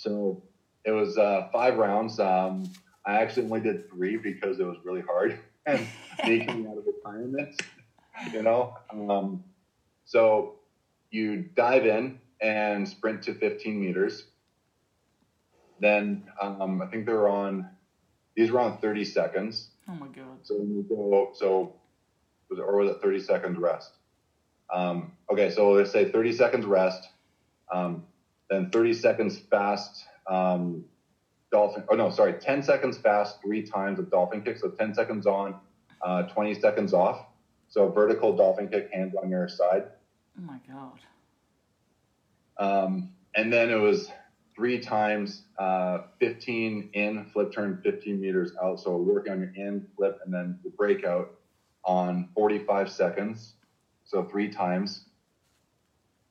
[0.05, 0.43] So
[0.85, 2.19] it was uh, five rounds.
[2.19, 2.71] Um,
[3.07, 5.79] I actually only did three because it was really hard and
[6.27, 7.59] me out of retirement,
[8.31, 8.77] you know.
[8.91, 9.43] Um,
[10.05, 10.59] so
[11.09, 14.25] you dive in and sprint to 15 meters.
[15.79, 17.67] Then um, I think they were on
[18.35, 19.69] these were on 30 seconds.
[19.89, 20.37] oh my god.
[20.43, 21.73] So you go, so
[22.49, 23.91] was it, or was it 30 seconds rest?
[24.71, 27.09] Um, okay, so let's say 30 seconds rest,
[27.71, 28.03] um,
[28.49, 30.85] then 30 seconds fast um,
[31.51, 31.83] dolphin.
[31.89, 34.57] Oh no, sorry, 10 seconds fast three times of dolphin kick.
[34.57, 35.55] So 10 seconds on,
[36.01, 37.25] uh, 20 seconds off.
[37.69, 39.85] So vertical dolphin kick, hands on your side.
[40.37, 40.99] Oh my god.
[42.57, 44.09] Um, and then it was
[44.55, 48.79] three times uh, 15 in, flip turn 15 meters out.
[48.79, 51.31] So working on your in, flip, and then the breakout
[51.83, 53.53] on 45 seconds.
[54.05, 55.05] So three times.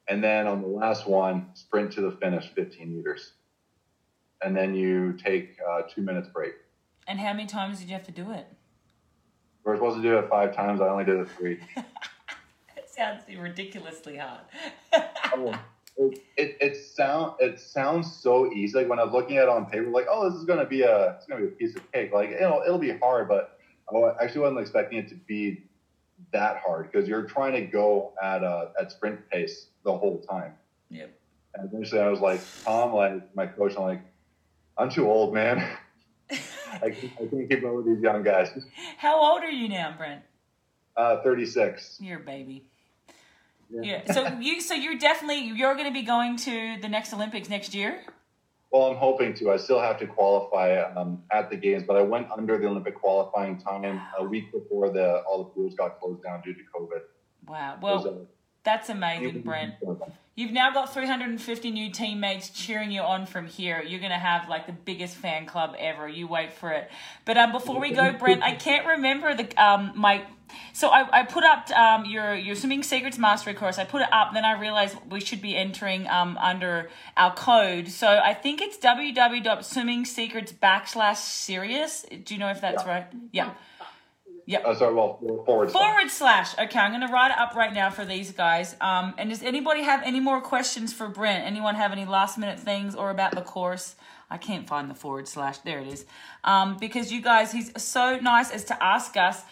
[0.08, 3.32] And then on the last one, sprint to the finish 15 meters.
[4.42, 6.52] And then you take uh, two minutes break.
[7.06, 8.46] And how many times did you have to do it?
[9.64, 10.80] We're supposed to do it five times.
[10.80, 11.60] I only did it three.
[12.76, 14.42] It sounds ridiculously hard.
[15.36, 15.52] Oh,
[15.96, 18.78] it, it, it sound it sounds so easy.
[18.78, 20.82] Like when I was looking at it on paper, like, oh, this is gonna be
[20.82, 22.12] a it's gonna be a piece of cake.
[22.12, 23.58] Like it'll it'll be hard, but
[23.92, 25.64] I actually wasn't expecting it to be
[26.32, 30.52] that hard because you're trying to go at a, at sprint pace the whole time.
[30.90, 31.10] Yep.
[31.54, 34.00] And eventually, I was like, Tom, like my coach, I'm like,
[34.76, 35.58] I'm too old, man.
[36.30, 38.50] I, can't- I can't keep up with these young guys.
[38.98, 40.22] How old are you now, Brent?
[40.96, 41.98] Uh, 36.
[42.00, 42.64] You're a baby.
[43.70, 44.12] Yeah.
[44.12, 47.74] So you so you're definitely you're going to be going to the next Olympics next
[47.74, 48.00] year.
[48.74, 49.52] Well, I'm hoping to.
[49.52, 52.96] I still have to qualify um, at the games, but I went under the Olympic
[52.96, 57.02] qualifying time a week before the all the pools got closed down due to COVID.
[57.46, 57.78] Wow.
[57.80, 58.12] Well, uh,
[58.64, 59.74] That's amazing, Brent.
[60.34, 63.80] You've now got 350 new teammates cheering you on from here.
[63.80, 66.08] You're going to have like the biggest fan club ever.
[66.08, 66.90] You wait for it.
[67.24, 70.24] But um, before we go, Brent, I can't remember the um my.
[70.72, 73.78] So I, I put up um your your swimming secrets mastery course.
[73.78, 77.88] I put it up, then I realized we should be entering um under our code.
[77.88, 82.04] So I think it's www.swimming.secrets backslash Sirius.
[82.24, 82.90] Do you know if that's Yeah.
[82.90, 83.06] right?
[83.32, 83.50] Yeah.
[84.46, 84.58] Yeah.
[84.64, 84.92] Oh, sorry.
[84.92, 85.70] Well, forward.
[85.70, 85.82] slash.
[85.82, 86.58] Forward slash.
[86.58, 88.76] Okay, I'm going to write it up right now for these guys.
[88.78, 91.46] Um, and does anybody have any more questions for Brent?
[91.46, 93.96] Anyone have any last minute things or about the course?
[94.28, 95.58] I can't find the forward slash.
[95.58, 96.04] There it is.
[96.42, 99.42] Um, because you guys, he's so nice as to ask us.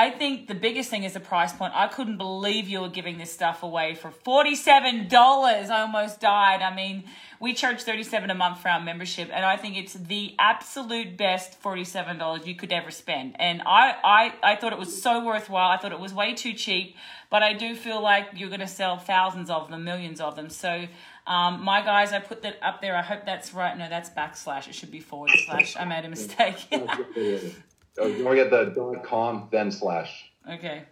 [0.00, 1.74] I think the biggest thing is the price point.
[1.76, 5.12] I couldn't believe you were giving this stuff away for $47.
[5.12, 6.62] I almost died.
[6.62, 7.04] I mean,
[7.38, 11.62] we charge 37 a month for our membership and I think it's the absolute best
[11.62, 13.36] $47 you could ever spend.
[13.38, 15.70] And I, I, I thought it was so worthwhile.
[15.70, 16.96] I thought it was way too cheap,
[17.28, 20.48] but I do feel like you're going to sell thousands of them, millions of them.
[20.48, 20.86] So,
[21.26, 22.96] um, my guys, I put that up there.
[22.96, 23.76] I hope that's right.
[23.76, 24.66] No, that's backslash.
[24.66, 25.76] It should be forward slash.
[25.76, 26.56] I made a mistake.
[28.00, 30.30] Oh, don't forget the dot com then slash.
[30.50, 30.84] Okay.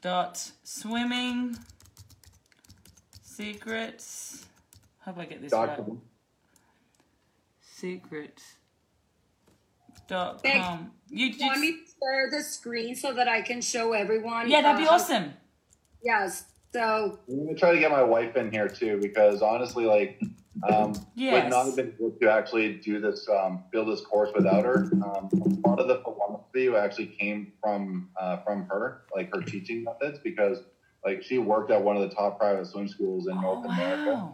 [0.00, 1.56] Dot swimming
[3.22, 4.46] secrets.
[5.00, 5.76] How do I get this Dot right.
[5.78, 6.02] com.
[7.60, 8.42] Secrets.
[10.08, 10.92] Dot Thank- com.
[11.08, 14.48] You, Do you want me to share the screen so that I can show everyone?
[14.48, 15.32] yeah, that'd be uh, awesome.
[16.02, 16.44] Yes.
[16.72, 20.20] So I'm gonna try to get my wife in here too because honestly, like,
[20.62, 21.44] um, Yes.
[21.44, 24.84] would not have been able to actually do this, um, build this course without her.
[25.02, 25.28] Um,
[25.66, 30.60] lot of the philosophy actually came from uh, from her, like her teaching methods, because
[31.04, 34.32] like she worked at one of the top private swim schools in North Oh, America.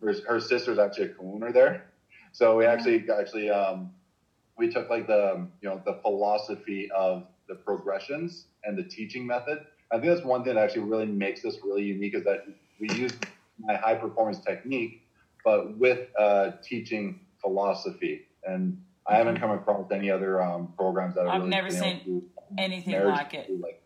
[0.00, 1.84] Her, her sister's actually a co-owner there,
[2.32, 3.90] so we actually actually um,
[4.58, 9.58] we took like the you know the philosophy of the progressions and the teaching method.
[9.92, 12.44] I think that's one thing that actually really makes this really unique is that
[12.80, 13.12] we use
[13.60, 15.05] my high performance technique,
[15.46, 18.26] but with uh, teaching philosophy.
[18.44, 22.24] And I haven't come across any other um, programs that I've really never seen
[22.58, 23.60] Anything like it.
[23.60, 23.80] like,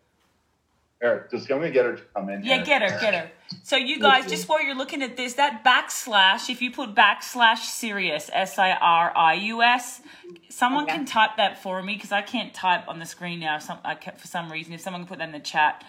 [1.03, 2.43] Eric, just we get her to come in?
[2.43, 2.65] Yeah, here?
[2.65, 3.31] get her, get her.
[3.63, 7.59] So you guys, just while you're looking at this, that backslash, if you put backslash
[7.59, 10.01] Sirius, S I R I U S,
[10.49, 10.93] someone Okay.
[10.93, 13.59] can type that for me because I can't type on the screen now.
[13.59, 15.83] Some I for some reason, if someone can put that in the chat.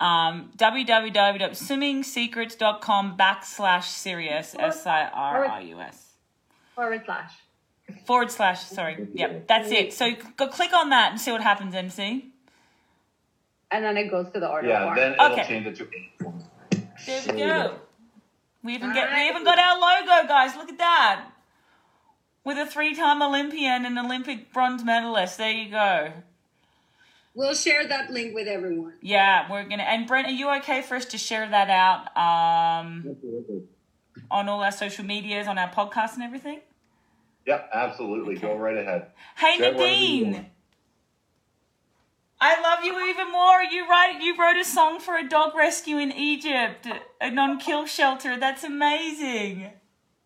[0.00, 6.06] Um, www.swimmingsecrets.com backslash Sirius, S I R I U S.
[6.74, 7.32] Forward slash.
[8.06, 9.08] Forward slash, sorry.
[9.14, 9.92] Yep, that's it.
[9.92, 12.26] So go click on that and see what happens, MC.
[13.70, 14.96] And then it goes to the order Yeah, form.
[14.96, 15.44] then it'll Okay.
[15.46, 15.88] change it to.
[17.06, 17.76] There we go.
[18.62, 20.56] We even get we even got our logo, guys.
[20.56, 21.26] Look at that.
[22.44, 25.38] With a three-time Olympian and Olympic bronze medalist.
[25.38, 26.12] There you go.
[27.34, 28.94] We'll share that link with everyone.
[29.00, 29.82] Yeah, we're gonna.
[29.84, 33.16] And Brent, are you okay for us to share that out um,
[34.30, 36.60] on all our social medias, on our podcast, and everything?
[37.46, 38.36] Yeah, absolutely.
[38.36, 39.08] Go right ahead.
[39.36, 40.50] Hey Share Nadine.
[42.42, 43.62] I love you even more.
[43.62, 46.86] You write you wrote a song for a dog rescue in Egypt,
[47.20, 48.38] a non-kill shelter.
[48.38, 49.70] That's amazing.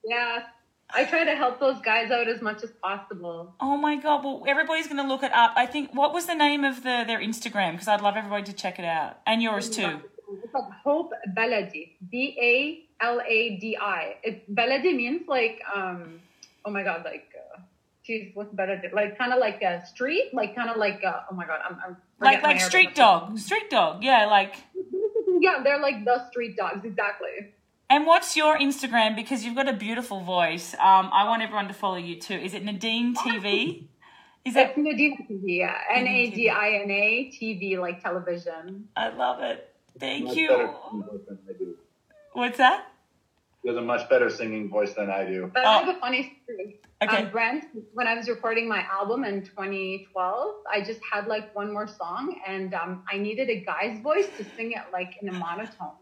[0.04, 0.44] Yeah.
[0.90, 3.54] I try to help those guys out as much as possible.
[3.60, 4.24] Oh my god!
[4.24, 5.52] Well, everybody's going to look it up.
[5.56, 7.72] I think what was the name of the their Instagram?
[7.72, 10.00] Because I'd love everybody to check it out, and yours too.
[10.42, 11.92] It's called Hope Baladi.
[12.10, 14.16] B A L A D I.
[14.22, 16.20] It Baladi means like um
[16.64, 17.60] oh my god, like uh
[18.04, 18.92] geez, what's Baladi?
[18.92, 21.78] Like kind of like a street, like kind of like uh, oh my god, I'm,
[21.84, 24.04] I'm Like like street dog, street dog.
[24.04, 24.54] Yeah, like.
[25.40, 27.52] Yeah, they're like the street dogs, exactly.
[27.90, 29.14] And what's your Instagram?
[29.14, 30.74] Because you've got a beautiful voice.
[30.74, 32.34] Um, I want everyone to follow you too.
[32.34, 33.86] Is it Nadine TV?
[34.44, 34.76] Is It's that?
[34.76, 35.74] Nadina TV, yeah.
[35.90, 38.88] N A D I N A TV, like television.
[38.96, 39.74] I love it.
[39.98, 40.48] Thank Much you.
[40.48, 41.76] better singing voice than I do.
[42.32, 42.86] What's that?
[43.62, 45.50] He has a much better singing voice than I do.
[45.54, 45.68] But Oh.
[45.68, 46.80] I have a funny story.
[47.02, 47.16] Okay.
[47.24, 47.64] Um, Brent,
[47.94, 52.38] when I was recording my album in 2012, I just had like one more song
[52.46, 55.92] and um, I needed a guy's voice to sing it like in a monotone.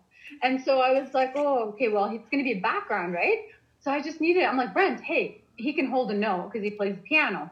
[0.42, 3.38] And so I was like, oh, okay, well, it's going to be a background, right?
[3.80, 6.70] So I just needed, I'm like, Brent, hey, he can hold a note because he
[6.70, 7.50] plays the piano.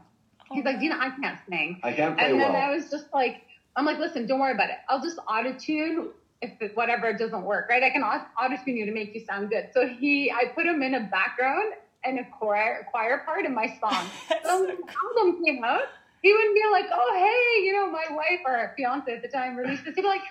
[0.50, 1.80] Oh, He's like, Dina, I can't sing.
[1.82, 2.62] I can't play And then well.
[2.70, 3.42] I was just like,
[3.76, 4.76] I'm like, listen, don't worry about it.
[4.88, 6.10] I'll just auto tune
[6.42, 7.82] if it, whatever doesn't work, right?
[7.82, 9.68] I can auto tune you to make you sound good.
[9.72, 11.74] So he, I put him in a background
[12.04, 14.06] and a choir, choir part in my song.
[14.42, 15.82] So so when the album came out,
[16.22, 19.56] he wouldn't be like, oh, hey, you know, my wife or fiance at the time
[19.56, 19.94] released this.
[19.94, 20.22] He'd be like,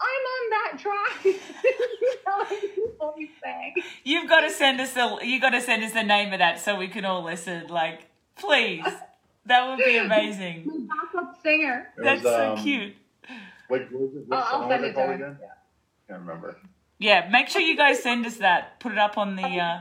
[0.00, 1.24] I'm on that track.
[1.24, 3.74] you know, like, people we sang.
[4.04, 5.18] You've got to send us the.
[5.22, 7.66] You got to send us the name of that so we can all listen.
[7.68, 8.84] Like, please.
[9.46, 10.86] That would be amazing.
[10.88, 11.88] My backup singer.
[11.96, 12.94] It That's was, so um, cute.
[13.68, 15.14] What, what, was it, what I'll- I'll send it it to called her.
[15.14, 15.38] again?
[16.08, 16.56] Can't remember.
[16.98, 18.80] Yeah, make sure you guys send us that.
[18.80, 19.78] Put it up on the uh,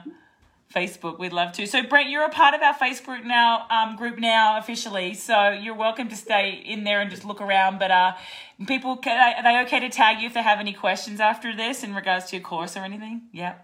[0.73, 1.19] Facebook.
[1.19, 1.67] We'd love to.
[1.67, 5.13] So, Brent, you're a part of our Facebook now um, group now officially.
[5.13, 7.79] So you're welcome to stay in there and just look around.
[7.79, 8.13] But uh,
[8.67, 11.83] people, can, are they okay to tag you if they have any questions after this
[11.83, 13.23] in regards to your course or anything?
[13.31, 13.55] Yeah.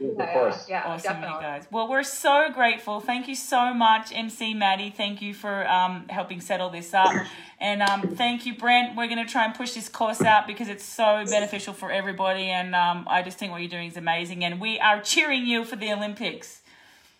[0.00, 0.66] Of Yeah, course.
[0.68, 1.34] yeah, Awesome, definitely.
[1.36, 1.66] you guys.
[1.70, 3.00] Well, we're so grateful.
[3.00, 4.90] Thank you so much, MC Maddie.
[4.90, 7.12] Thank you for um, helping settle this up.
[7.62, 8.96] And um, thank you, Brent.
[8.96, 12.44] We're going to try and push this course out because it's so beneficial for everybody.
[12.44, 14.44] And um, I just think what you're doing is amazing.
[14.46, 16.62] And we are cheering you for the Olympics.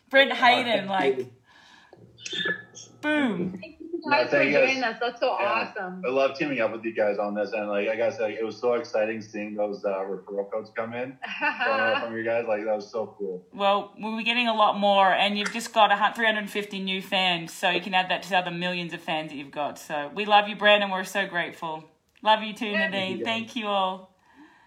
[0.08, 1.26] Brent Hayden, like,
[3.02, 3.60] boom.
[4.03, 4.68] Thank guys No, for thank you guys.
[4.70, 4.96] doing this.
[5.01, 5.46] That's so Yeah.
[5.76, 6.03] awesome.
[6.07, 8.44] I love teaming up with you guys on this, and like I gotta say, it
[8.44, 11.16] was so exciting seeing those uh, referral codes come in
[11.64, 12.44] from, from you guys.
[12.48, 13.44] Like that was so cool.
[13.53, 17.53] Well, we'll be getting a lot more, and you've just got a 350 new fans,
[17.53, 19.78] so you can add that to the other millions of fans that you've got.
[19.78, 20.90] So we love you, Brandon.
[20.90, 21.84] We're so grateful.
[22.22, 23.18] Love you too, Nadine.
[23.18, 23.24] you.
[23.24, 24.14] Thank you all.